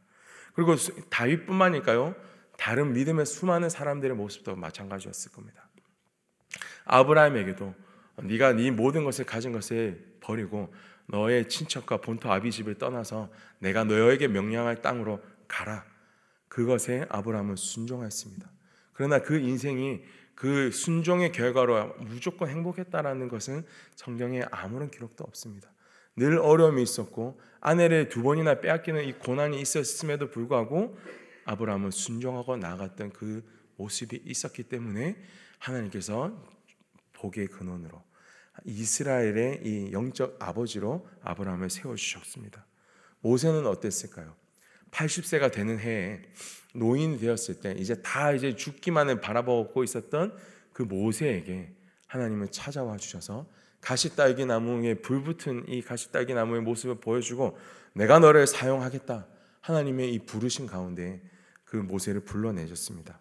그리고 0.54 0.74
다윗뿐만일까요? 1.08 2.16
다른 2.58 2.92
믿음의 2.92 3.26
수많은 3.26 3.70
사람들의 3.70 4.16
모습도 4.16 4.56
마찬가지였을 4.56 5.30
겁니다. 5.30 5.68
아브라함에게도 6.84 7.74
네가 8.24 8.54
네 8.54 8.72
모든 8.72 9.04
것을 9.04 9.24
가진 9.24 9.52
것을 9.52 10.16
버리고 10.20 10.74
너의 11.06 11.48
친척과 11.48 11.98
본토 11.98 12.32
아비 12.32 12.50
집을 12.50 12.74
떠나서 12.74 13.30
내가 13.60 13.84
너에게 13.84 14.26
명령할 14.26 14.82
땅으로 14.82 15.22
가라. 15.46 15.84
그것에 16.48 17.06
아브라함은 17.08 17.54
순종했습니다. 17.54 18.50
그러나 18.94 19.20
그 19.20 19.38
인생이 19.38 20.02
그 20.42 20.72
순종의 20.72 21.30
결과로 21.30 21.94
무조건 22.00 22.48
행복했다라는 22.48 23.28
것은 23.28 23.64
성경에 23.94 24.42
아무런 24.50 24.90
기록도 24.90 25.22
없습니다. 25.22 25.70
늘 26.16 26.36
어려움이 26.36 26.82
있었고 26.82 27.40
아내를 27.60 28.08
두 28.08 28.24
번이나 28.24 28.60
빼앗기는 28.60 29.04
이 29.04 29.12
고난이 29.12 29.60
있었음에도 29.60 30.30
불구하고 30.30 30.98
아브라함은 31.44 31.92
순종하고 31.92 32.56
나갔던 32.56 33.12
그 33.12 33.44
모습이 33.76 34.20
있었기 34.24 34.64
때문에 34.64 35.16
하나님께서 35.60 36.36
복의 37.12 37.46
근원으로 37.46 38.02
이스라엘의 38.64 39.60
이 39.62 39.92
영적 39.92 40.38
아버지로 40.40 41.08
아브라함을 41.22 41.70
세워 41.70 41.94
주셨습니다. 41.94 42.66
모세는 43.20 43.64
어땠을까요? 43.64 44.34
80세가 44.92 45.50
되는 45.50 45.78
해에 45.78 46.22
노인이 46.74 47.18
되었을 47.18 47.60
때 47.60 47.74
이제 47.78 48.00
다 48.02 48.32
이제 48.32 48.54
죽기만을 48.54 49.20
바라보고 49.20 49.84
있었던 49.84 50.36
그 50.72 50.82
모세에게 50.82 51.72
하나님은 52.06 52.50
찾아와 52.50 52.96
주셔서 52.96 53.46
가시딸기 53.80 54.46
나무에 54.46 54.94
불붙은 54.94 55.64
이 55.68 55.82
가시딸기 55.82 56.34
나무의 56.34 56.62
모습을 56.62 57.00
보여주고 57.00 57.58
내가 57.94 58.18
너를 58.20 58.46
사용하겠다. 58.46 59.26
하나님의 59.60 60.14
이 60.14 60.18
부르신 60.20 60.66
가운데 60.66 61.20
그 61.64 61.76
모세를 61.76 62.20
불러내셨습니다. 62.20 63.20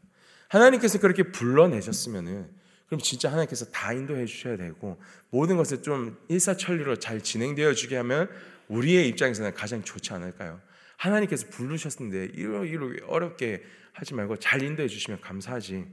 하나님께서 0.50 1.00
그렇게 1.00 1.24
불러내셨으면은 1.24 2.50
그럼 2.88 3.00
진짜 3.00 3.30
하나님께서 3.30 3.66
다 3.66 3.94
인도해 3.94 4.26
주셔야 4.26 4.58
되고 4.58 5.00
모든 5.30 5.56
것을 5.56 5.82
좀 5.82 6.18
일사천리로 6.28 6.98
잘 6.98 7.22
진행되어 7.22 7.74
주게 7.74 7.96
하면 7.98 8.30
우리의 8.68 9.08
입장에서는 9.08 9.54
가장 9.54 9.82
좋지 9.82 10.14
않을까요? 10.14 10.60
하나님께서 11.02 11.48
부르셨는데 11.48 12.32
이러 12.36 12.64
이러 12.64 12.92
어렵게 13.08 13.64
하지 13.92 14.14
말고 14.14 14.38
잘 14.38 14.62
인도해 14.62 14.88
주시면 14.88 15.22
감사하지. 15.22 15.88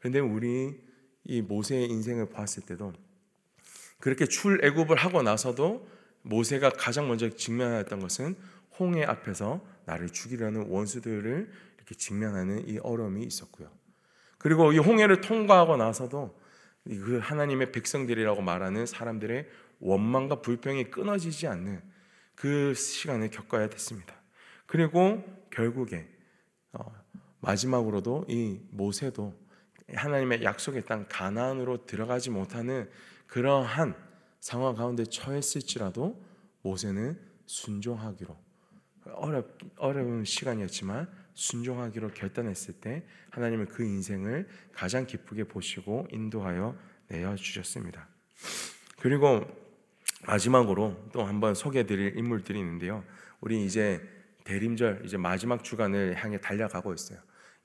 그런데 0.00 0.18
우리 0.18 0.76
이 1.24 1.42
모세의 1.42 1.88
인생을 1.88 2.30
봤을 2.30 2.64
때도 2.64 2.92
그렇게 4.00 4.26
출애굽을 4.26 4.96
하고 4.96 5.22
나서도 5.22 5.88
모세가 6.22 6.70
가장 6.70 7.06
먼저 7.06 7.28
직면했던 7.28 8.00
것은 8.00 8.36
홍해 8.78 9.04
앞에서 9.04 9.64
나를 9.86 10.10
죽이려는 10.10 10.66
원수들을 10.68 11.50
이렇게 11.76 11.94
직면하는 11.94 12.68
이 12.68 12.78
어려움이 12.78 13.24
있었고요. 13.24 13.70
그리고 14.38 14.72
이 14.72 14.78
홍해를 14.78 15.20
통과하고 15.20 15.76
나서도 15.76 16.38
그 16.84 17.18
하나님의 17.22 17.70
백성들이라고 17.70 18.42
말하는 18.42 18.86
사람들의 18.86 19.48
원망과 19.80 20.42
불평이 20.42 20.90
끊어지지 20.90 21.46
않는 21.46 21.80
그 22.34 22.74
시간을 22.74 23.30
겪어야 23.30 23.68
됐습니다. 23.68 24.17
그리고 24.68 25.24
결국에 25.50 26.06
어, 26.72 26.94
마지막으로도 27.40 28.26
이 28.28 28.60
모세도 28.70 29.34
하나님의 29.94 30.44
약속의 30.44 30.84
땅 30.84 31.06
가나안으로 31.08 31.86
들어가지 31.86 32.28
못하는 32.28 32.88
그러한 33.26 33.96
상황 34.40 34.74
가운데 34.74 35.04
처했을지라도 35.04 36.22
모세는 36.62 37.18
순종하기로 37.46 38.36
어렵 39.14 39.56
어려운 39.78 40.26
시간이었지만 40.26 41.10
순종하기로 41.32 42.10
결단했을 42.10 42.74
때 42.74 43.06
하나님은 43.30 43.68
그 43.68 43.84
인생을 43.84 44.48
가장 44.72 45.06
기쁘게 45.06 45.44
보시고 45.44 46.06
인도하여 46.12 46.76
내어 47.08 47.36
주셨습니다. 47.36 48.06
그리고 49.00 49.46
마지막으로 50.26 51.08
또 51.12 51.24
한번 51.24 51.54
소개드릴 51.54 52.18
인물들이 52.18 52.58
있는데요. 52.58 53.02
우리 53.40 53.64
이제 53.64 54.17
대림절 54.48 55.02
이제 55.04 55.18
마지막 55.18 55.62
주간을 55.62 56.16
향해 56.16 56.40
달려가고 56.40 56.94
있어요. 56.94 57.18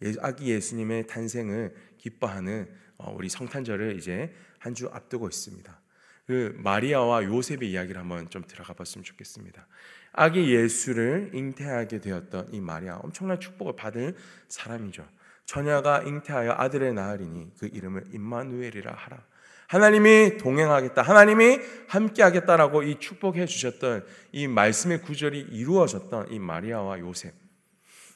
예, 0.04 0.14
아기 0.20 0.52
예수님의 0.52 1.08
탄생을 1.08 1.74
기뻐하는 1.98 2.70
어, 2.98 3.14
우리 3.16 3.30
성탄절을 3.30 3.98
이제 3.98 4.34
한 4.60 4.74
주 4.74 4.90
앞두고 4.92 5.30
있습니다. 5.30 5.80
그 6.26 6.54
마리아와 6.58 7.24
요셉의 7.24 7.70
이야기를 7.72 8.00
한번 8.00 8.30
좀 8.30 8.44
들어가 8.48 8.74
봤으면 8.74 9.04
좋겠습니다. 9.04 9.66
아기 10.12 10.54
예수를 10.54 11.32
잉태하게 11.34 12.00
되었던 12.00 12.54
이 12.54 12.60
마리아 12.62 12.98
엄청난 12.98 13.40
축복을 13.40 13.76
받은 13.76 14.16
사람이죠. 14.50 15.08
처녀가 15.46 16.02
잉태하여 16.04 16.56
아들을 16.58 16.94
낳으리니 16.96 17.52
그 17.60 17.68
이름을 17.68 18.14
임마누엘이라 18.14 18.94
하라. 18.94 19.26
하나님이 19.74 20.38
동행하겠다. 20.38 21.02
하나님이 21.02 21.58
함께하겠다라고 21.88 22.84
이 22.84 23.00
축복해 23.00 23.48
주셨던 23.48 24.06
이 24.32 24.48
말씀의 24.48 25.02
구절이 25.02 25.48
이루어졌던 25.50 26.32
이 26.32 26.38
마리아와 26.38 27.00
요셉. 27.00 27.34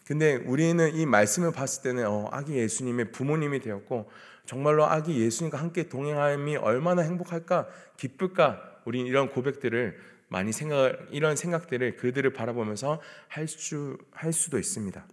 근데 0.06 0.36
우리는 0.36 0.94
이 0.94 1.08
말씀을 1.08 1.52
봤을 1.52 1.82
때는 1.82 2.06
어, 2.06 2.30
아기 2.32 2.54
예수님의 2.54 3.12
부모님이 3.12 3.60
되었고 3.60 4.08
정말로 4.46 4.86
아기 4.86 5.20
예수님과 5.20 5.58
함께 5.58 5.90
동행함이 5.90 6.58
얼마나 6.58 7.02
행복할까 7.02 7.68
기쁠까 7.98 8.82
우리 8.86 9.02
이런 9.02 9.32
고백들을 9.32 9.98
많이 10.28 10.54
생각 10.54 11.08
이런 11.10 11.36
생각들을 11.36 11.96
그들을 11.96 12.34
바라보면서 12.34 13.02
할수할 13.30 14.32
수도 14.32 14.60
있습니다. 14.60 15.04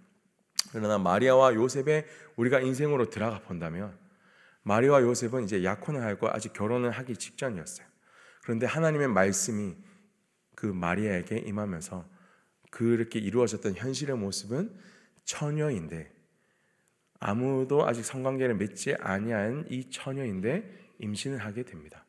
그러나 0.72 0.98
마리아와 0.98 1.54
요셉의 1.54 2.04
우리가 2.36 2.60
인생으로 2.60 3.08
들어가 3.08 3.40
본다면 3.40 4.03
마리아와 4.64 5.02
요셉은 5.02 5.44
이제 5.44 5.62
약혼을 5.62 6.02
하고 6.02 6.28
아직 6.28 6.52
결혼을 6.52 6.90
하기 6.90 7.16
직전이었어요. 7.16 7.86
그런데 8.42 8.66
하나님의 8.66 9.08
말씀이 9.08 9.76
그 10.54 10.66
마리아에게 10.66 11.38
임하면서 11.38 12.08
그렇게 12.70 13.18
이루어졌던 13.18 13.74
현실의 13.76 14.16
모습은 14.16 14.76
처녀인데 15.24 16.12
아무도 17.20 17.86
아직 17.86 18.04
성관계를 18.04 18.56
맺지 18.56 18.96
아니한 18.98 19.66
이 19.70 19.88
처녀인데 19.90 20.94
임신을 20.98 21.38
하게 21.38 21.62
됩니다. 21.64 22.04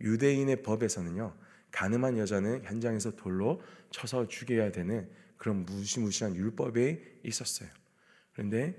유대인의 0.00 0.62
법에서는요 0.62 1.34
가늠한 1.70 2.18
여자는 2.18 2.64
현장에서 2.64 3.12
돌로 3.16 3.62
쳐서 3.90 4.26
죽여야 4.26 4.72
되는 4.72 5.10
그런 5.36 5.64
무시무시한 5.64 6.34
율법이 6.34 7.20
있었어요. 7.24 7.68
그런데 8.32 8.74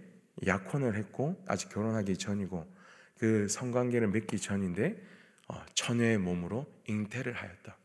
약혼을 0.46 0.96
했고 0.96 1.42
아직 1.48 1.70
결혼하기 1.70 2.18
전이고 2.18 2.71
그 3.22 3.48
성관계를 3.48 4.08
맺기 4.08 4.40
전인데 4.40 5.00
어, 5.48 5.64
처녀의 5.76 6.18
몸으로 6.18 6.66
잉태를 6.88 7.34
하였다. 7.34 7.78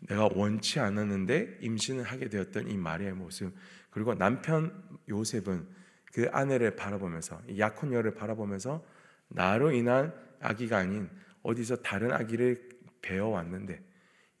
내가 0.00 0.28
원치 0.34 0.80
않았는데 0.80 1.58
임신을 1.60 2.02
하게 2.02 2.28
되었던 2.28 2.68
이 2.68 2.76
마리아의 2.76 3.14
모습 3.14 3.54
그리고 3.88 4.16
남편 4.16 4.82
요셉은 5.08 5.68
그 6.06 6.28
아내를 6.32 6.74
바라보면서 6.74 7.40
약혼녀를 7.56 8.14
바라보면서 8.14 8.84
나로 9.28 9.70
인한 9.70 10.12
아기가 10.40 10.78
아닌 10.78 11.08
어디서 11.44 11.76
다른 11.76 12.10
아기를 12.10 12.68
배워왔는데 13.02 13.80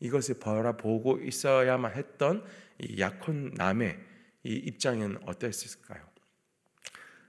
이것을 0.00 0.40
바라보고 0.40 1.20
있어야만 1.20 1.94
했던 1.94 2.44
이 2.80 3.00
약혼 3.00 3.52
남의 3.54 4.00
이 4.42 4.52
입장은 4.52 5.28
어땠을까요? 5.28 6.02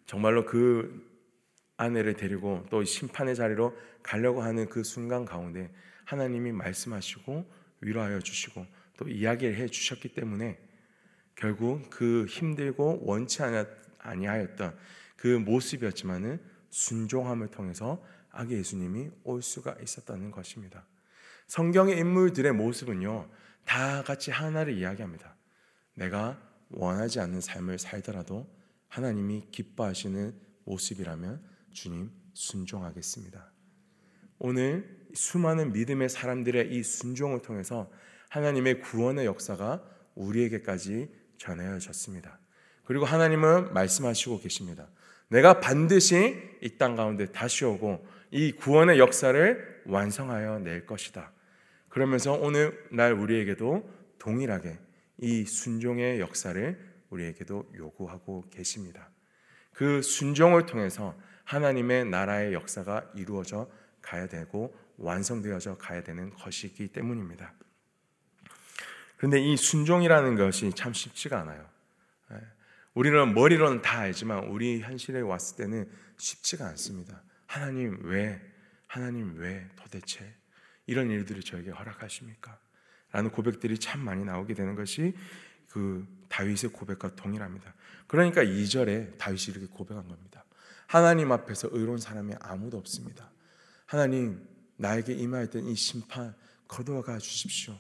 정말로 0.07 0.43
그 0.43 1.11
아내를 1.81 2.13
데리고 2.13 2.63
또 2.69 2.83
심판의 2.83 3.35
자리로 3.35 3.75
가려고 4.03 4.43
하는 4.43 4.69
그 4.69 4.83
순간 4.83 5.25
가운데 5.25 5.73
하나님이 6.05 6.51
말씀하시고 6.51 7.51
위로하여 7.81 8.19
주시고 8.19 8.65
또 8.97 9.09
이야기를 9.09 9.55
해 9.55 9.67
주셨기 9.67 10.09
때문에 10.09 10.59
결국 11.35 11.89
그 11.89 12.27
힘들고 12.29 13.00
원치 13.01 13.41
아니하였던 13.97 14.77
그 15.15 15.27
모습이었지만은 15.27 16.39
순종함을 16.69 17.47
통해서 17.50 18.03
아기 18.29 18.53
예수님이 18.53 19.09
올 19.23 19.41
수가 19.41 19.75
있었다는 19.81 20.29
것입니다. 20.29 20.85
성경의 21.47 21.97
인물들의 21.97 22.51
모습은요, 22.53 23.27
다 23.65 24.03
같이 24.03 24.29
하나를 24.31 24.77
이야기합니다. 24.77 25.35
내가 25.95 26.39
원하지 26.69 27.19
않는 27.19 27.41
삶을 27.41 27.79
살더라도 27.79 28.47
하나님이 28.88 29.47
기뻐하시는 29.51 30.33
모습이라면 30.65 31.50
주님 31.73 32.11
순종하겠습니다. 32.33 33.51
오늘 34.39 35.01
수많은 35.13 35.73
믿음의 35.73 36.09
사람들의 36.09 36.73
이 36.73 36.83
순종을 36.83 37.41
통해서 37.41 37.91
하나님의 38.29 38.81
구원의 38.81 39.25
역사가 39.25 39.83
우리에게까지 40.15 41.09
전해졌습니다. 41.37 42.39
그리고 42.83 43.05
하나님은 43.05 43.73
말씀하시고 43.73 44.39
계십니다. 44.39 44.87
내가 45.29 45.59
반드시 45.59 46.37
이 46.61 46.77
땅 46.77 46.95
가운데 46.95 47.25
다시 47.31 47.65
오고 47.65 48.05
이 48.31 48.51
구원의 48.51 48.99
역사를 48.99 49.81
완성하여 49.85 50.59
낼 50.59 50.85
것이다. 50.85 51.31
그러면서 51.89 52.33
오늘 52.33 52.77
날 52.91 53.13
우리에게도 53.13 53.89
동일하게 54.19 54.79
이 55.19 55.45
순종의 55.45 56.19
역사를 56.19 56.91
우리에게도 57.10 57.71
요구하고 57.75 58.45
계십니다. 58.49 59.10
그 59.73 60.01
순종을 60.01 60.65
통해서 60.65 61.15
하나님의 61.51 62.05
나라의 62.05 62.53
역사가 62.53 63.11
이루어져 63.13 63.69
가야 64.01 64.27
되고 64.27 64.73
완성되어져 64.97 65.77
가야 65.77 66.01
되는 66.01 66.29
것이기 66.29 66.87
때문입니다. 66.87 67.53
그런데 69.17 69.39
이 69.41 69.57
순종이라는 69.57 70.35
것이 70.35 70.71
참 70.73 70.93
쉽지가 70.93 71.41
않아요. 71.41 71.69
예. 72.31 72.37
우리는 72.93 73.33
머리로는 73.33 73.81
다 73.81 73.99
알지만 73.99 74.45
우리 74.45 74.79
현실에 74.79 75.19
왔을 75.19 75.57
때는 75.57 75.91
쉽지가 76.17 76.65
않습니다. 76.69 77.21
하나님 77.45 77.99
왜? 78.03 78.39
하나님 78.87 79.37
왜 79.37 79.67
도대체 79.75 80.33
이런 80.87 81.09
일들을 81.09 81.41
저에게 81.43 81.71
허락하십니까? 81.71 82.57
라는 83.11 83.29
고백들이 83.29 83.77
참 83.77 83.99
많이 83.99 84.23
나오게 84.23 84.53
되는 84.53 84.75
것이 84.75 85.13
그 85.69 86.07
다윗의 86.29 86.71
고백과 86.71 87.15
동일합니다. 87.17 87.73
그러니까 88.07 88.41
2절에 88.41 89.17
다윗이 89.17 89.47
이렇게 89.49 89.67
고백한 89.67 90.07
겁니다. 90.07 90.40
하나님 90.91 91.32
앞에서 91.32 91.69
의로운 91.71 91.99
사람이 91.99 92.34
아무도 92.41 92.77
없습니다. 92.77 93.32
하나님 93.86 94.45
나에게 94.75 95.13
임하였던 95.13 95.63
이 95.67 95.73
심판 95.73 96.36
거두어가 96.67 97.17
주십시오. 97.17 97.80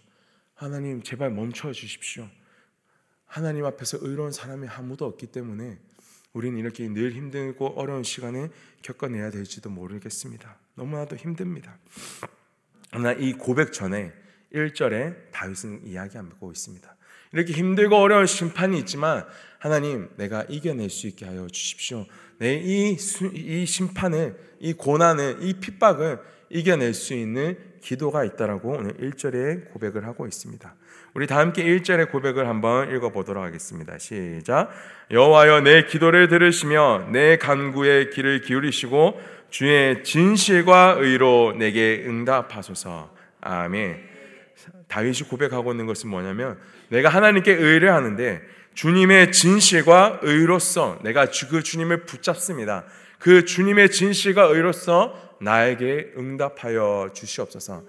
하나님 0.53 1.03
제발 1.03 1.29
멈춰 1.29 1.73
주십시오. 1.73 2.29
하나님 3.25 3.65
앞에서 3.65 3.97
의로운 3.99 4.31
사람이 4.31 4.65
아무도 4.69 5.03
없기 5.03 5.27
때문에 5.27 5.77
우리는 6.31 6.57
이렇게 6.57 6.87
늘 6.87 7.11
힘들고 7.11 7.73
어려운 7.77 8.03
시간을 8.03 8.49
겪어내야 8.81 9.29
될지도 9.29 9.69
모르겠습니다. 9.69 10.57
너무나도 10.75 11.17
힘듭니다. 11.17 11.77
그러나 12.91 13.11
이 13.11 13.33
고백 13.33 13.73
전에 13.73 14.13
1절에 14.53 15.31
다윗은 15.33 15.85
이야기하고 15.85 16.49
있습니다. 16.49 16.95
이렇게 17.33 17.51
힘들고 17.51 17.95
어려운 17.97 18.25
심판이 18.25 18.79
있지만 18.79 19.25
하나님 19.59 20.09
내가 20.15 20.43
이겨낼 20.43 20.89
수 20.89 21.07
있게 21.07 21.25
하여 21.25 21.47
주십시오. 21.47 22.05
내이 22.41 22.97
이 23.33 23.65
심판을 23.67 24.35
이 24.59 24.73
고난을 24.73 25.37
이 25.41 25.53
핍박을 25.59 26.17
이겨낼 26.49 26.95
수 26.95 27.13
있는 27.13 27.55
기도가 27.81 28.23
있다라고 28.25 28.77
오늘 28.79 28.93
1절에 28.93 29.71
고백을 29.71 30.07
하고 30.07 30.25
있습니다. 30.25 30.73
우리 31.13 31.27
다 31.27 31.37
함께 31.37 31.63
1절의 31.63 32.09
고백을 32.09 32.47
한번 32.47 32.95
읽어 32.95 33.09
보도록 33.09 33.43
하겠습니다. 33.43 33.99
시작. 33.99 34.71
여호와여 35.11 35.61
내 35.61 35.85
기도를 35.85 36.29
들으시며 36.29 37.09
내 37.11 37.37
간구의 37.37 38.09
귀를 38.09 38.41
기울이시고 38.41 39.21
주의 39.51 40.03
진실과 40.03 40.95
의로 40.97 41.53
내게 41.55 42.03
응답하소서. 42.07 43.13
아멘. 43.41 44.01
다윗이 44.87 45.29
고백하고 45.29 45.71
있는 45.71 45.85
것은 45.85 46.09
뭐냐면 46.09 46.57
내가 46.89 47.09
하나님께 47.09 47.53
의를 47.53 47.93
하는데 47.93 48.41
주님의 48.73 49.31
진실과 49.31 50.19
의로서 50.21 50.99
내가 51.03 51.27
그 51.49 51.63
주님을 51.63 52.05
붙잡습니다. 52.05 52.85
그 53.19 53.45
주님의 53.45 53.91
진실과 53.91 54.43
의로서 54.43 55.13
나에게 55.41 56.13
응답하여 56.17 57.09
주시옵소서. 57.13 57.83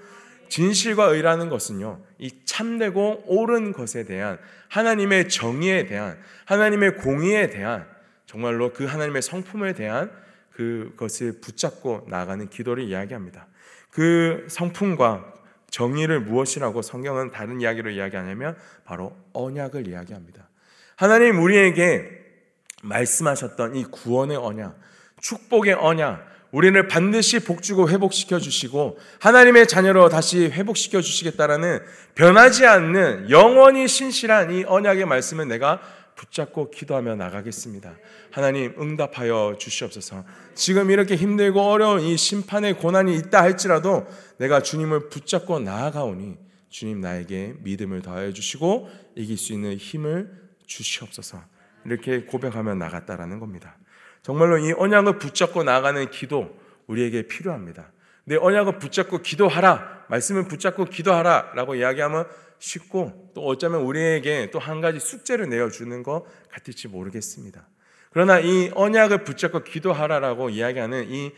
진실과 0.48 1.06
의라는 1.06 1.48
것은요, 1.48 2.02
이 2.18 2.30
참되고 2.44 3.24
옳은 3.26 3.72
것에 3.72 4.04
대한 4.04 4.38
하나님의 4.68 5.30
정의에 5.30 5.86
대한 5.86 6.18
하나님의 6.44 6.96
공의에 6.96 7.48
대한 7.48 7.86
정말로 8.26 8.72
그 8.72 8.84
하나님의 8.84 9.22
성품에 9.22 9.72
대한 9.72 10.10
그것을 10.50 11.40
붙잡고 11.40 12.06
나가는 12.08 12.48
기도를 12.50 12.84
이야기합니다. 12.84 13.46
그 13.90 14.46
성품과 14.50 15.32
정의를 15.70 16.20
무엇이라고 16.20 16.82
성경은 16.82 17.30
다른 17.30 17.60
이야기로 17.62 17.90
이야기하냐면 17.90 18.56
바로 18.84 19.16
언약을 19.32 19.88
이야기합니다. 19.88 20.48
하나님 21.02 21.42
우리에게 21.42 22.08
말씀하셨던 22.84 23.74
이 23.74 23.82
구원의 23.82 24.36
언약, 24.36 24.78
축복의 25.20 25.74
언약, 25.74 26.24
우리를 26.52 26.86
반드시 26.86 27.40
복주고 27.40 27.90
회복시켜 27.90 28.38
주시고 28.38 28.98
하나님의 29.18 29.66
자녀로 29.66 30.10
다시 30.10 30.44
회복시켜 30.46 31.00
주시겠다라는 31.00 31.80
변하지 32.14 32.66
않는 32.66 33.30
영원히 33.30 33.88
신실한 33.88 34.54
이 34.54 34.62
언약의 34.62 35.06
말씀을 35.06 35.48
내가 35.48 35.80
붙잡고 36.14 36.70
기도하며 36.70 37.16
나가겠습니다. 37.16 37.96
하나님 38.30 38.72
응답하여 38.78 39.56
주시옵소서. 39.58 40.24
지금 40.54 40.92
이렇게 40.92 41.16
힘들고 41.16 41.62
어려운 41.62 42.00
이 42.02 42.16
심판의 42.16 42.74
고난이 42.74 43.16
있다 43.16 43.42
할지라도 43.42 44.06
내가 44.38 44.62
주님을 44.62 45.08
붙잡고 45.08 45.58
나아가오니 45.58 46.36
주님 46.68 47.00
나에게 47.00 47.54
믿음을 47.58 48.02
더하여 48.02 48.32
주시고 48.32 48.88
이길 49.16 49.36
수 49.36 49.52
있는 49.52 49.76
힘을 49.76 50.41
주시옵소서. 50.76 51.42
이렇게 51.84 52.24
고백하며 52.24 52.74
나갔다라는 52.74 53.38
겁니다. 53.38 53.76
정말로 54.22 54.58
이 54.58 54.72
언약을 54.72 55.18
붙잡고 55.18 55.64
나가는 55.64 56.10
기도 56.10 56.58
우리에게 56.86 57.26
필요합니다. 57.26 57.92
내 58.24 58.36
언약을 58.36 58.78
붙잡고 58.78 59.18
기도하라 59.18 60.04
말씀을 60.08 60.46
붙잡고 60.46 60.84
기도하라라고 60.84 61.74
이야기하면 61.74 62.26
쉽고 62.58 63.32
또 63.34 63.44
어쩌면 63.44 63.80
우리에게 63.80 64.50
또 64.52 64.60
한 64.60 64.80
가지 64.80 65.00
숙제를 65.00 65.48
내어주는 65.48 66.02
것 66.04 66.24
같을지 66.48 66.86
모르겠습니다. 66.86 67.66
그러나 68.10 68.38
이 68.38 68.70
언약을 68.74 69.24
붙잡고 69.24 69.64
기도하라라고 69.64 70.50
이야기하는 70.50 71.10
이 71.10 71.32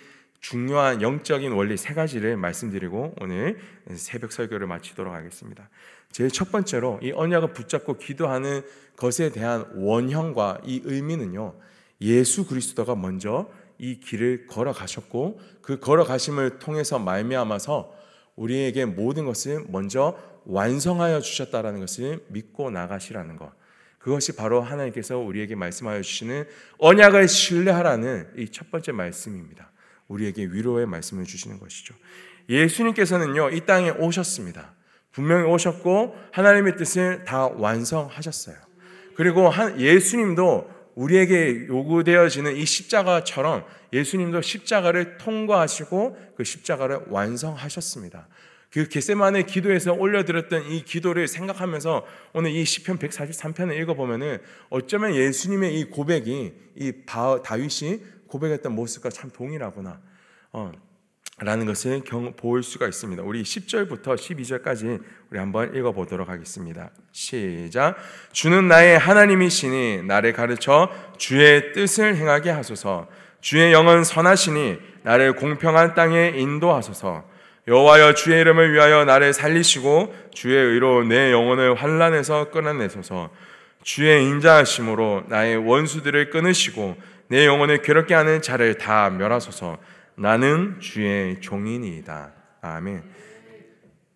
중요한 0.44 1.00
영적인 1.00 1.52
원리 1.52 1.78
세 1.78 1.94
가지를 1.94 2.36
말씀드리고 2.36 3.14
오늘 3.18 3.58
새벽 3.94 4.30
설교를 4.30 4.66
마치도록 4.66 5.14
하겠습니다. 5.14 5.70
제일 6.12 6.28
첫 6.28 6.52
번째로 6.52 7.00
이 7.02 7.12
언약을 7.12 7.54
붙잡고 7.54 7.96
기도하는 7.96 8.60
것에 8.94 9.32
대한 9.32 9.64
원형과 9.74 10.60
이 10.66 10.82
의미는요. 10.84 11.54
예수 12.02 12.46
그리스도가 12.46 12.94
먼저 12.94 13.48
이 13.78 14.00
길을 14.00 14.46
걸어가셨고 14.46 15.40
그 15.62 15.80
걸어가심을 15.80 16.58
통해서 16.58 16.98
말미암아서 16.98 17.94
우리에게 18.36 18.84
모든 18.84 19.24
것을 19.24 19.64
먼저 19.70 20.14
완성하여 20.44 21.20
주셨다라는 21.20 21.80
것을 21.80 22.22
믿고 22.28 22.70
나가시라는 22.70 23.38
것. 23.38 23.50
그것이 23.96 24.36
바로 24.36 24.60
하나님께서 24.60 25.16
우리에게 25.16 25.54
말씀하여 25.54 26.02
주시는 26.02 26.46
언약을 26.76 27.28
신뢰하라는 27.28 28.34
이 28.36 28.48
첫 28.52 28.70
번째 28.70 28.92
말씀입니다. 28.92 29.70
우리에게 30.08 30.44
위로의 30.44 30.86
말씀을 30.86 31.24
주시는 31.24 31.58
것이죠. 31.58 31.94
예수님께서는요, 32.48 33.50
이 33.50 33.60
땅에 33.66 33.90
오셨습니다. 33.90 34.74
분명히 35.12 35.44
오셨고, 35.48 36.16
하나님의 36.32 36.76
뜻을 36.76 37.24
다 37.24 37.48
완성하셨어요. 37.48 38.56
그리고 39.14 39.50
예수님도 39.78 40.70
우리에게 40.94 41.66
요구되어지는 41.68 42.56
이 42.56 42.64
십자가처럼 42.64 43.64
예수님도 43.92 44.42
십자가를 44.42 45.18
통과하시고 45.18 46.34
그 46.36 46.44
십자가를 46.44 47.00
완성하셨습니다. 47.08 48.28
그 48.70 48.88
겟세만의 48.88 49.46
기도에서 49.46 49.92
올려드렸던 49.92 50.72
이 50.72 50.82
기도를 50.82 51.28
생각하면서 51.28 52.04
오늘 52.32 52.50
이 52.50 52.64
시편 52.64 52.98
143편을 52.98 53.80
읽어보면은 53.80 54.38
어쩌면 54.68 55.14
예수님의 55.14 55.78
이 55.78 55.84
고백이 55.84 56.52
이 56.76 56.92
다윗이 57.06 58.00
고백했던 58.34 58.72
모습과 58.72 59.10
참 59.10 59.30
동일하구나. 59.30 60.00
어, 60.52 60.72
라는 61.38 61.66
것을 61.66 62.02
경, 62.04 62.32
볼 62.34 62.62
수가 62.62 62.86
있습니다. 62.88 63.22
우리 63.22 63.42
10절부터 63.42 64.16
12절까지 64.16 65.00
우리 65.30 65.38
한번 65.38 65.74
읽어 65.74 65.92
보도록 65.92 66.28
하겠습니다. 66.28 66.90
시작. 67.12 67.96
주는 68.32 68.66
나의 68.66 68.98
하나님이시니 68.98 70.02
나를 70.04 70.32
가르쳐 70.32 70.90
주의 71.16 71.72
뜻을 71.72 72.16
행하게 72.16 72.50
하소서. 72.50 73.08
주의 73.40 73.72
영은 73.72 74.04
선하시니 74.04 74.78
나를 75.02 75.34
공평한 75.36 75.94
땅에 75.94 76.32
인도하소서. 76.34 77.24
여호와여 77.66 78.14
주의 78.14 78.40
이름을 78.40 78.72
위하여 78.72 79.04
나를 79.04 79.32
살리시고 79.32 80.14
주의 80.32 80.56
의로 80.56 81.04
내 81.04 81.30
영혼을 81.30 81.74
환란에서 81.74 82.50
끊어내소서. 82.50 83.30
주의 83.82 84.24
인자하심으로 84.24 85.24
나의 85.28 85.56
원수들을 85.56 86.30
끊으시고 86.30 86.96
내 87.34 87.46
영혼을 87.46 87.82
괴롭게 87.82 88.14
하는 88.14 88.40
자를 88.40 88.78
다 88.78 89.10
멸하소서. 89.10 89.80
나는 90.14 90.78
주의 90.78 91.40
종이니이다. 91.40 92.32
아멘. 92.60 93.02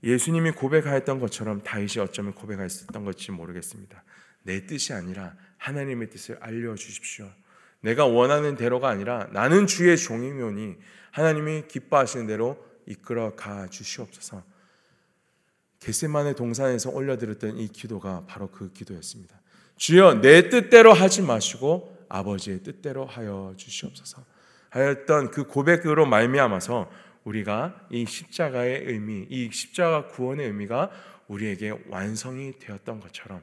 예수님이 0.04 0.52
고백하였던 0.52 1.18
것처럼 1.18 1.60
다윗이 1.64 1.98
어쩌면 1.98 2.32
고백하였던 2.32 3.04
것지 3.04 3.32
모르겠습니다. 3.32 4.04
내 4.44 4.66
뜻이 4.66 4.92
아니라 4.92 5.34
하나님의 5.56 6.10
뜻을 6.10 6.38
알려 6.40 6.76
주십시오. 6.76 7.28
내가 7.80 8.06
원하는 8.06 8.54
대로가 8.54 8.88
아니라 8.88 9.26
나는 9.32 9.66
주의 9.66 9.96
종이면이 9.96 10.76
하나님이 11.10 11.64
기뻐하시는 11.66 12.28
대로 12.28 12.64
이끌어 12.86 13.34
가 13.34 13.66
주시옵소서. 13.66 14.44
겟세만의 15.80 16.36
동산에서 16.36 16.90
올려드렸던 16.90 17.56
이 17.56 17.66
기도가 17.66 18.26
바로 18.28 18.48
그 18.52 18.72
기도였습니다. 18.72 19.40
주여 19.76 20.20
내 20.20 20.50
뜻대로 20.50 20.92
하지 20.92 21.22
마시고 21.22 21.97
아버지의 22.08 22.62
뜻대로 22.62 23.04
하여 23.06 23.54
주시옵소서. 23.56 24.24
하였던 24.70 25.30
그 25.30 25.44
고백으로 25.44 26.06
말미암아서 26.06 26.90
우리가 27.24 27.74
이 27.90 28.06
십자가의 28.06 28.84
의미, 28.86 29.26
이 29.28 29.50
십자가 29.50 30.06
구원의 30.08 30.46
의미가 30.46 30.90
우리에게 31.28 31.74
완성이 31.88 32.58
되었던 32.58 33.00
것처럼 33.00 33.42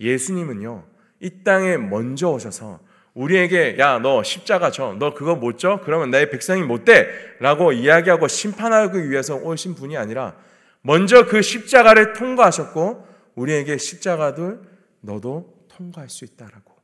예수님은요 0.00 0.84
이 1.20 1.42
땅에 1.44 1.76
먼저 1.76 2.30
오셔서 2.30 2.80
우리에게 3.14 3.76
야 3.78 3.98
너 3.98 4.22
십자가 4.22 4.70
져너 4.70 5.14
그거 5.14 5.34
못 5.34 5.58
져? 5.58 5.80
그러면 5.82 6.10
내 6.10 6.28
백성이 6.28 6.62
못 6.62 6.84
돼라고 6.84 7.72
이야기하고 7.72 8.28
심판하기 8.28 9.10
위해서 9.10 9.36
오신 9.36 9.74
분이 9.74 9.96
아니라 9.96 10.36
먼저 10.82 11.26
그 11.26 11.40
십자가를 11.40 12.12
통과하셨고 12.12 13.06
우리에게 13.34 13.78
십자가들 13.78 14.60
너도 15.00 15.66
통과할 15.68 16.08
수 16.10 16.24
있다라고 16.24 16.75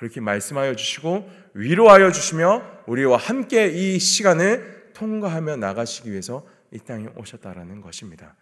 그렇게 0.00 0.18
말씀하여 0.18 0.76
주시고 0.76 1.28
위로하여 1.52 2.10
주시며 2.10 2.62
우리와 2.86 3.18
함께 3.18 3.68
이 3.68 3.98
시간을 3.98 4.92
통과하며 4.94 5.56
나가시기 5.56 6.10
위해서 6.10 6.46
이 6.70 6.78
땅에 6.78 7.08
오셨다라는 7.18 7.82
것입니다. 7.82 8.34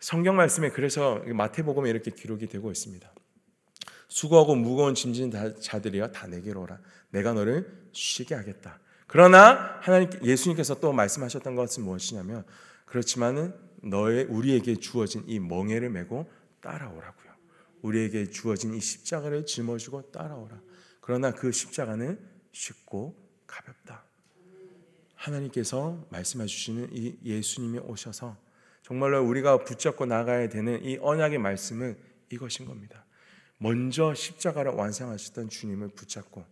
성경 0.00 0.34
말씀에 0.34 0.70
그래서 0.70 1.22
마태복음에 1.24 1.88
이렇게 1.88 2.10
기록이 2.10 2.48
되고 2.48 2.72
있습니다. 2.72 3.08
수고하고 4.08 4.56
무거운 4.56 4.96
짐진 4.96 5.32
자들이여 5.60 6.10
다 6.10 6.26
내게로 6.26 6.62
오라. 6.62 6.80
내가 7.10 7.34
너를 7.34 7.70
쉬게 7.92 8.34
하겠다. 8.34 8.80
그러나 9.06 9.78
하나님 9.82 10.10
예수님께서 10.24 10.80
또 10.80 10.92
말씀하셨던 10.92 11.54
것은 11.54 11.84
무엇이냐면 11.84 12.42
그렇지만은 12.84 13.54
너의 13.80 14.24
우리에게 14.24 14.74
주어진 14.74 15.22
이 15.28 15.38
멍에를 15.38 15.88
메고 15.88 16.28
따라오라고요. 16.60 17.30
우리에게 17.82 18.28
주어진 18.30 18.74
이 18.74 18.80
십자가를 18.80 19.46
짊어지고 19.46 20.10
따라오라. 20.10 20.65
그러나 21.06 21.30
그 21.30 21.52
십자가는 21.52 22.18
쉽고 22.50 23.14
가볍다. 23.46 24.02
하나님께서 25.14 26.04
말씀해 26.10 26.46
주시는 26.46 26.88
이 26.90 27.16
예수님이 27.24 27.78
오셔서 27.78 28.36
정말로 28.82 29.22
우리가 29.22 29.62
붙잡고 29.62 30.06
나가야 30.06 30.48
되는 30.48 30.82
이 30.82 30.98
언약의 31.00 31.38
말씀은 31.38 31.96
이것인 32.32 32.66
겁니다. 32.66 33.04
먼저 33.58 34.14
십자가를 34.14 34.72
완성하셨던 34.72 35.48
주님을 35.48 35.90
붙잡고 35.90 36.44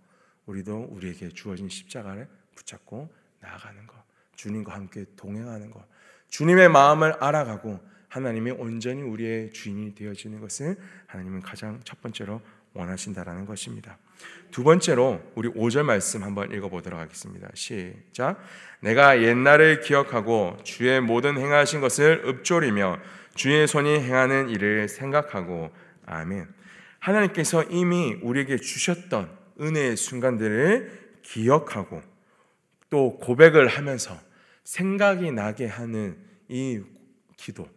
우리도 0.46 0.84
우리에게 0.84 1.30
주어진 1.30 1.68
십자가를 1.68 2.28
붙잡고 2.54 3.12
나아가는 3.40 3.84
것. 3.88 3.96
주님과 4.36 4.72
함께 4.72 5.04
동행하는 5.16 5.72
것. 5.72 5.84
주님의 6.28 6.68
마음을 6.68 7.14
알아가고 7.14 7.80
하나님이 8.08 8.52
온전히 8.52 9.02
우리의 9.02 9.52
주인이 9.52 9.96
되어지는 9.96 10.38
것을 10.38 10.78
하나님은 11.08 11.40
가장 11.42 11.80
첫 11.82 12.00
번째로 12.00 12.40
원하신다라는 12.72 13.46
것입니다. 13.46 13.98
두 14.50 14.62
번째로 14.62 15.20
우리 15.34 15.48
5절 15.48 15.82
말씀 15.82 16.22
한번 16.22 16.52
읽어보도록 16.52 17.00
하겠습니다. 17.00 17.48
시작. 17.54 18.40
내가 18.80 19.20
옛날을 19.22 19.80
기억하고 19.80 20.56
주의 20.62 21.00
모든 21.00 21.38
행하신 21.38 21.80
것을 21.80 22.22
읊조리며 22.24 22.98
주의 23.34 23.66
손이 23.66 24.00
행하는 24.00 24.50
일을 24.50 24.88
생각하고 24.88 25.72
아멘. 26.06 26.46
하나님께서 27.00 27.64
이미 27.64 28.16
우리에게 28.22 28.56
주셨던 28.56 29.30
은혜의 29.60 29.96
순간들을 29.96 31.18
기억하고 31.22 32.02
또 32.90 33.18
고백을 33.18 33.66
하면서 33.66 34.18
생각이 34.62 35.32
나게 35.32 35.66
하는 35.66 36.16
이 36.48 36.80
기도. 37.36 37.68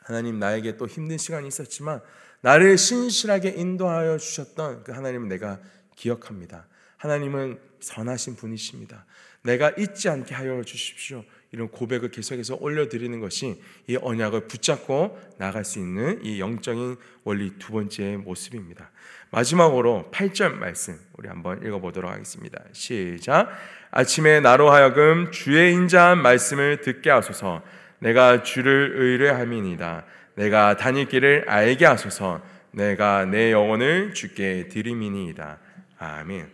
하나님 0.00 0.38
나에게 0.38 0.76
또 0.76 0.86
힘든 0.86 1.18
시간이 1.18 1.48
있었지만 1.48 2.00
나를 2.40 2.78
신실하게 2.78 3.50
인도하여 3.56 4.18
주셨던 4.18 4.84
그 4.84 4.92
하나님은 4.92 5.28
내가 5.28 5.58
기억합니다. 5.96 6.66
하나님은 6.96 7.58
선하신 7.80 8.36
분이십니다. 8.36 9.04
내가 9.42 9.70
잊지 9.70 10.08
않게 10.08 10.34
하여 10.34 10.62
주십시오. 10.62 11.24
이런 11.52 11.68
고백을 11.68 12.10
계속해서 12.10 12.58
올려드리는 12.60 13.18
것이 13.20 13.60
이 13.86 13.96
언약을 13.96 14.48
붙잡고 14.48 15.18
나갈 15.38 15.64
수 15.64 15.78
있는 15.78 16.22
이 16.22 16.40
영적인 16.40 16.96
원리 17.24 17.58
두 17.58 17.72
번째 17.72 18.16
모습입니다. 18.16 18.90
마지막으로 19.30 20.10
8절 20.12 20.54
말씀 20.54 20.98
우리 21.16 21.28
한번 21.28 21.64
읽어보도록 21.64 22.10
하겠습니다. 22.10 22.62
시작. 22.72 23.50
아침에 23.90 24.40
나로 24.40 24.70
하여금 24.70 25.30
주의 25.30 25.72
인자한 25.72 26.20
말씀을 26.20 26.82
듣게 26.82 27.10
하소서. 27.10 27.62
내가 28.00 28.42
주를 28.42 28.92
의뢰함이니다. 28.96 30.04
내가 30.38 30.76
다닐 30.76 31.08
길을 31.08 31.50
알게 31.50 31.84
하소서. 31.84 32.40
내가 32.70 33.24
내 33.24 33.50
영혼을 33.50 34.14
주께 34.14 34.68
드림이니이다. 34.68 35.58
아멘. 35.98 36.48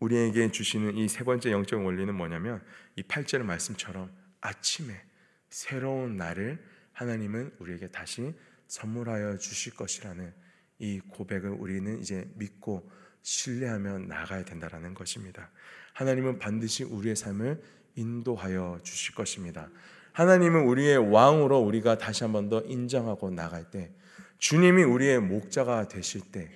우리에게 0.00 0.50
주시는 0.50 0.98
이 0.98 1.08
세 1.08 1.24
번째 1.24 1.50
영적 1.50 1.82
원리는 1.82 2.14
뭐냐면 2.14 2.62
이 2.96 3.02
8절 3.02 3.42
말씀처럼 3.42 4.10
아침에 4.42 5.02
새로운 5.48 6.18
날을 6.18 6.62
하나님은 6.92 7.54
우리에게 7.58 7.88
다시 7.88 8.34
선물하여 8.66 9.38
주실 9.38 9.74
것이라는 9.74 10.34
이 10.78 11.00
고백을 11.00 11.48
우리는 11.48 12.00
이제 12.00 12.30
믿고 12.34 12.90
신뢰하며 13.22 14.00
나가야 14.00 14.44
된다라는 14.44 14.92
것입니다. 14.92 15.50
하나님은 15.94 16.38
반드시 16.38 16.84
우리의 16.84 17.16
삶을 17.16 17.62
인도하여 17.94 18.80
주실 18.82 19.14
것입니다. 19.14 19.70
하나님은 20.12 20.64
우리의 20.66 20.98
왕으로 21.12 21.60
우리가 21.60 21.98
다시 21.98 22.24
한 22.24 22.32
번 22.32 22.48
더 22.48 22.60
인정하고 22.62 23.30
나갈 23.30 23.70
때 23.70 23.90
주님이 24.38 24.82
우리의 24.82 25.20
목자가 25.20 25.88
되실 25.88 26.20
때 26.32 26.50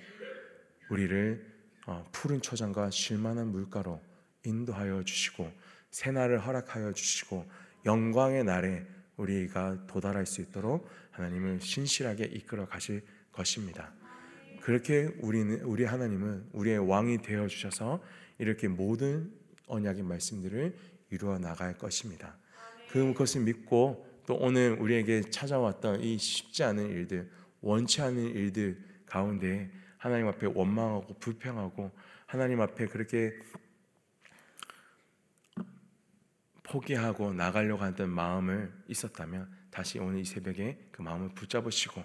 우리를 0.89 1.45
어, 1.87 2.05
푸른 2.11 2.41
초장과 2.41 2.89
쉴만한 2.89 3.47
물가로 3.47 4.01
인도하여 4.43 5.03
주시고 5.03 5.51
새날을 5.91 6.39
허락하여 6.45 6.93
주시고 6.93 7.45
영광의 7.85 8.43
날에 8.43 8.85
우리가 9.17 9.85
도달할 9.87 10.25
수 10.25 10.41
있도록 10.41 10.89
하나님을 11.11 11.61
신실하게 11.61 12.25
이끌어 12.25 12.65
가실 12.67 13.03
것입니다. 13.31 13.93
그렇게 14.61 15.09
우리는 15.21 15.61
우리 15.61 15.85
하나님은 15.85 16.49
우리의 16.53 16.79
왕이 16.89 17.21
되어 17.21 17.47
주셔서 17.47 18.01
이렇게 18.39 18.67
모든 18.67 19.31
언약의 19.67 20.03
말씀들을 20.03 20.75
이루어 21.11 21.37
나갈 21.37 21.77
것입니다. 21.77 22.35
그것을 23.03 23.41
믿고 23.41 24.05
또 24.25 24.35
오늘 24.35 24.77
우리에게 24.79 25.21
찾아왔던 25.29 26.01
이 26.01 26.17
쉽지 26.17 26.63
않은 26.63 26.89
일들, 26.89 27.29
원치 27.61 28.01
않은 28.01 28.17
일들 28.17 28.77
가운데 29.05 29.69
하나님 29.97 30.27
앞에 30.27 30.47
원망하고 30.47 31.15
불평하고 31.19 31.91
하나님 32.25 32.61
앞에 32.61 32.87
그렇게 32.87 33.33
포기하고 36.63 37.33
나가려고 37.33 37.83
하던 37.83 38.09
마음을 38.09 38.73
있었다면 38.87 39.49
다시 39.69 39.99
오늘 39.99 40.21
이 40.21 40.25
새벽에 40.25 40.77
그 40.91 41.01
마음을 41.01 41.29
붙잡으시고 41.35 42.03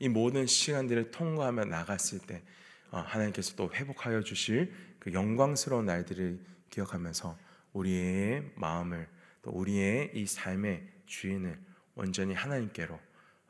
이 0.00 0.08
모든 0.08 0.46
시간들을 0.46 1.10
통과하며 1.10 1.64
나갔을 1.66 2.18
때 2.18 2.42
어, 2.90 2.98
하나님께서 2.98 3.56
또 3.56 3.70
회복하여 3.72 4.22
주실 4.22 4.72
그 4.98 5.12
영광스러운 5.12 5.86
날들을 5.86 6.40
기억하면서 6.68 7.38
우리의 7.72 8.52
마음을 8.56 9.08
또 9.42 9.50
우리의 9.50 10.10
이 10.14 10.26
삶의 10.26 10.86
주인을 11.06 11.58
온전히 11.94 12.34
하나님께로 12.34 12.98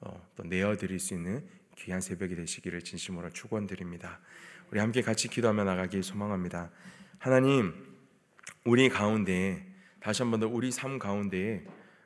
어, 0.00 0.28
또 0.34 0.42
내어드릴 0.44 0.98
수 0.98 1.14
있는 1.14 1.46
귀한 1.78 2.00
새벽이 2.00 2.34
되시기를 2.34 2.82
진심으로 2.82 3.30
축원드립니다. 3.30 4.20
우리 4.70 4.80
함께 4.80 5.02
같이 5.02 5.28
기도하며 5.28 5.64
나가길 5.64 6.02
소망합니다. 6.02 6.70
하나님, 7.18 7.74
우리 8.64 8.88
가운데 8.88 9.64
다시 10.00 10.22
한 10.22 10.30
번 10.30 10.40
더 10.40 10.48
우리 10.48 10.72
삶 10.72 10.98
가운데 10.98 11.64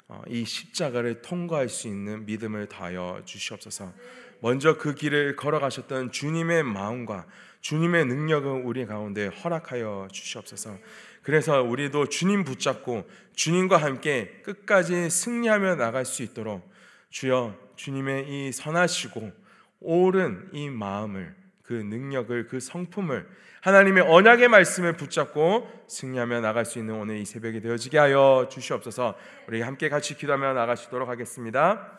어, 0.08 0.22
이 0.28 0.44
십자가를 0.44 1.22
통과할 1.22 1.68
수 1.68 1.88
있는 1.88 2.26
믿음을 2.26 2.68
다하여 2.68 3.22
주시옵소서. 3.24 3.92
먼저 4.40 4.76
그 4.76 4.94
길을 4.94 5.36
걸어가셨던 5.36 6.12
주님의 6.12 6.62
마음과 6.62 7.26
주님의 7.60 8.06
능력을 8.06 8.48
우리 8.64 8.86
가운데 8.86 9.26
허락하여 9.26 10.08
주시옵소서. 10.12 10.78
그래서 11.22 11.62
우리도 11.62 12.08
주님 12.08 12.44
붙잡고 12.44 13.08
주님과 13.34 13.78
함께 13.78 14.40
끝까지 14.44 15.10
승리하며 15.10 15.74
나갈 15.74 16.04
수 16.04 16.22
있도록 16.22 16.70
주여 17.10 17.56
주님의 17.74 18.28
이 18.28 18.52
선하시고 18.52 19.32
옳은 19.80 20.50
이 20.52 20.70
마음을 20.70 21.34
그 21.62 21.72
능력을 21.72 22.46
그 22.46 22.60
성품을 22.60 23.26
하나님의 23.60 24.04
언약의 24.04 24.46
말씀을 24.46 24.92
붙잡고 24.96 25.68
승리하며 25.88 26.40
나갈 26.40 26.64
수 26.64 26.78
있는 26.78 26.94
오늘 26.94 27.16
이 27.16 27.24
새벽이 27.24 27.60
되어지게 27.60 27.98
하여 27.98 28.48
주시옵소서. 28.48 29.16
우리 29.48 29.60
함께 29.60 29.88
같이 29.88 30.16
기도하며 30.16 30.52
나가시도록 30.52 31.08
하겠습니다. 31.08 31.98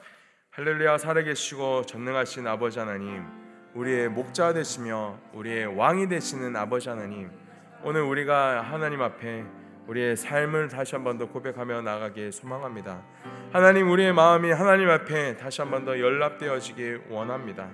할렐루야 0.57 0.97
살아계시고 0.97 1.83
전능하신 1.85 2.47
아버지 2.47 2.79
하나님, 2.79 3.23
우리의 3.75 4.09
목자 4.09 4.53
되시며 4.53 5.19
우리의 5.33 5.67
왕이 5.77 6.09
되시는 6.09 6.55
아버지 6.55 6.89
하나님, 6.89 7.29
오늘 7.83 8.01
우리가 8.01 8.61
하나님 8.63 9.03
앞에 9.03 9.45
우리의 9.85 10.17
삶을 10.17 10.67
다시 10.69 10.95
한 10.95 11.03
번 11.03 11.19
더 11.19 11.27
고백하며 11.27 11.81
나가길 11.81 12.31
소망합니다. 12.31 13.03
하나님 13.53 13.87
우리의 13.91 14.13
마음이 14.13 14.49
하나님 14.51 14.89
앞에 14.89 15.37
다시 15.37 15.61
한 15.61 15.69
번 15.69 15.85
더 15.85 15.99
연락되어지길 15.99 17.03
원합니다. 17.11 17.69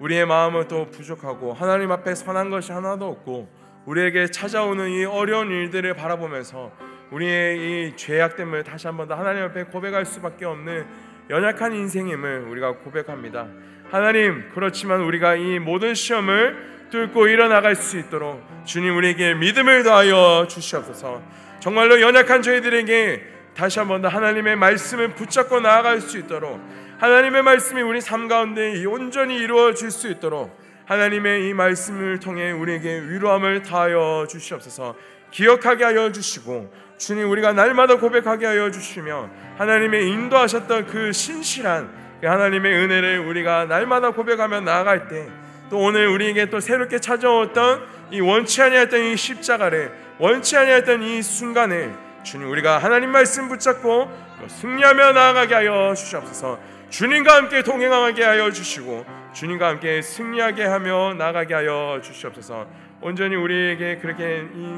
우리의 0.00 0.24
마음은 0.24 0.68
또 0.68 0.86
부족하고 0.86 1.52
하나님 1.52 1.92
앞에 1.92 2.14
선한 2.14 2.48
것이 2.48 2.72
하나도 2.72 3.08
없고 3.10 3.46
우리에게 3.84 4.28
찾아오는 4.28 4.88
이 4.88 5.04
어려운 5.04 5.50
일들을 5.50 5.92
바라보면서 5.94 6.72
우리의 7.10 7.58
이 7.90 7.96
죄악됨을 7.96 8.64
다시 8.64 8.86
한 8.86 8.96
번 8.96 9.06
더 9.06 9.16
하나님 9.16 9.42
앞에 9.44 9.64
고백할 9.64 10.06
수밖에 10.06 10.46
없는 10.46 11.11
연약한 11.30 11.74
인생임을 11.74 12.46
우리가 12.48 12.78
고백합니다. 12.78 13.46
하나님 13.90 14.48
그렇지만 14.54 15.00
우리가 15.02 15.36
이 15.36 15.58
모든 15.58 15.94
시험을 15.94 16.88
뚫고 16.90 17.28
일어나갈 17.28 17.74
수 17.74 17.98
있도록 17.98 18.42
주님 18.64 18.96
우리에게 18.96 19.34
믿음을 19.34 19.82
더하여 19.82 20.46
주시옵소서. 20.48 21.22
정말로 21.60 22.00
연약한 22.00 22.42
저희들에게 22.42 23.32
다시 23.54 23.78
한번 23.78 24.02
더 24.02 24.08
하나님의 24.08 24.56
말씀을 24.56 25.14
붙잡고 25.14 25.60
나아갈 25.60 26.00
수 26.00 26.18
있도록 26.18 26.60
하나님의 26.98 27.42
말씀이 27.42 27.82
우리 27.82 28.00
삶 28.00 28.28
가운데 28.28 28.84
온전히 28.84 29.36
이루어질 29.36 29.90
수 29.90 30.10
있도록 30.10 30.58
하나님의 30.86 31.48
이 31.48 31.54
말씀을 31.54 32.18
통해 32.20 32.50
우리에게 32.50 33.00
위로함을 33.08 33.62
다하여 33.62 34.26
주시옵소서 34.28 34.96
기억하게 35.30 35.84
하여 35.84 36.12
주시고 36.12 36.72
주님 36.98 37.30
우리가 37.30 37.52
날마다 37.52 37.96
고백하게 37.96 38.46
하여 38.46 38.70
주시며 38.70 39.28
하나님의 39.58 40.08
인도하셨던 40.08 40.86
그 40.86 41.12
신실한 41.12 41.90
그 42.20 42.26
하나님의 42.26 42.72
은혜를 42.72 43.18
우리가 43.20 43.64
날마다 43.66 44.10
고백하며 44.10 44.60
나아갈 44.60 45.08
때 45.08 45.42
또 45.72 45.78
오늘 45.78 46.06
우리에게 46.06 46.50
또 46.50 46.60
새롭게 46.60 46.98
찾아왔던 46.98 47.86
이 48.10 48.20
원치 48.20 48.60
아니했던 48.60 49.04
이 49.04 49.16
십자가를 49.16 49.90
원치 50.18 50.54
아니했던 50.54 51.02
이 51.02 51.22
순간에 51.22 51.90
주님 52.22 52.50
우리가 52.50 52.76
하나님 52.76 53.08
말씀 53.08 53.48
붙잡고 53.48 54.06
승리하며 54.48 55.12
나아가게 55.12 55.54
하여 55.54 55.94
주시옵소서. 55.96 56.60
주님과 56.90 57.36
함께 57.36 57.62
동행하게 57.62 58.22
하여 58.22 58.50
주시고 58.50 59.06
주님과 59.32 59.66
함께 59.66 60.02
승리하게 60.02 60.62
하며 60.64 61.14
나가게 61.14 61.54
하여 61.54 62.00
주시옵소서. 62.02 62.66
온전히 63.00 63.34
우리에게 63.36 63.96
그렇게 63.96 64.44
이 64.54 64.76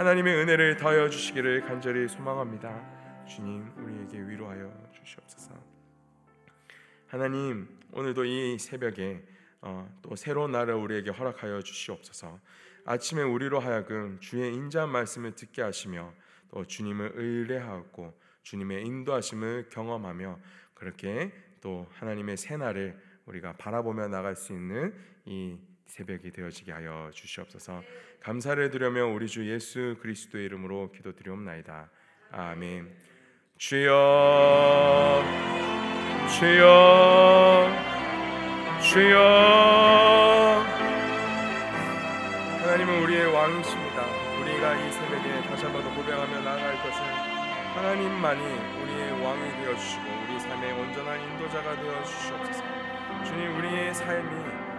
하나님의 0.00 0.34
은혜를 0.34 0.78
더하여 0.78 1.10
주시기를 1.10 1.60
간절히 1.66 2.08
소망합니다. 2.08 3.26
주님 3.26 3.70
우리에게 3.76 4.18
위로하여 4.18 4.72
주시옵소서. 4.94 5.52
하나님 7.06 7.68
오늘도 7.92 8.24
이 8.24 8.58
새벽에 8.58 9.22
어, 9.60 9.86
또 10.00 10.16
새로운 10.16 10.52
날을 10.52 10.72
우리에게 10.72 11.10
허락하여 11.10 11.60
주시옵소서. 11.60 12.40
아침에 12.86 13.20
우리로 13.20 13.60
하여금 13.60 14.18
주의 14.20 14.54
인자한 14.54 14.88
말씀을 14.88 15.34
듣게 15.34 15.60
하시며 15.60 16.14
또 16.50 16.64
주님을 16.64 17.12
의뢰하고 17.16 18.18
주님의 18.42 18.86
인도하심을 18.86 19.68
경험하며 19.68 20.38
그렇게 20.72 21.30
또 21.60 21.86
하나님의 21.92 22.38
새 22.38 22.56
날을 22.56 22.98
우리가 23.26 23.52
바라보며 23.58 24.08
나갈 24.08 24.34
수 24.34 24.54
있는 24.54 24.94
이 25.26 25.58
새벽이 25.90 26.30
되어지게 26.30 26.72
하여 26.72 27.10
주시옵소서. 27.12 27.82
감사를 28.20 28.70
드려며 28.70 29.06
우리 29.06 29.26
주 29.26 29.50
예수 29.50 29.96
그리스도의 30.00 30.44
이름으로 30.46 30.92
기도드리옵나이다. 30.92 31.90
아멘. 32.30 32.88
주여 33.58 35.22
주여 36.38 37.68
주여 38.80 39.18
하나님은 42.60 43.02
우리의 43.02 43.26
왕이십니다. 43.26 44.06
우리가 44.40 44.76
이 44.76 44.92
새벽에 44.92 45.42
다시 45.48 45.64
한번 45.64 45.82
더 45.82 45.94
고백하며 45.94 46.40
나아갈 46.40 46.74
것은 46.82 47.02
하나님만이 47.74 48.42
우리의 48.82 49.22
왕이 49.22 49.50
되어 49.62 49.76
주시고 49.76 50.02
우리 50.24 50.40
삶의 50.40 50.72
온전한 50.72 51.20
인도자가 51.20 51.76
되어 51.76 52.04
주시옵소서. 52.04 52.62
주님 53.24 53.56
우리의 53.58 53.94
삶이 53.94 54.69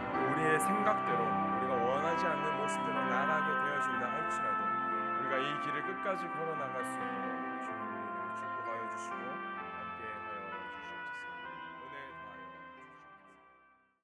우리의 0.42 0.60
생각대로 0.60 1.24
우리가 1.58 1.76
원하지 1.76 2.26
않는 2.26 2.58
모습대로 2.58 2.94
나아가게 2.94 3.46
되어진다 3.46 4.12
할지라도 4.12 4.64
우리가 5.20 5.38
이 5.38 5.62
길을 5.62 5.84
끝까지 5.84 6.28
걸어 6.30 6.56
나갈 6.56 6.84
수 6.84 6.98
있도록 6.98 7.41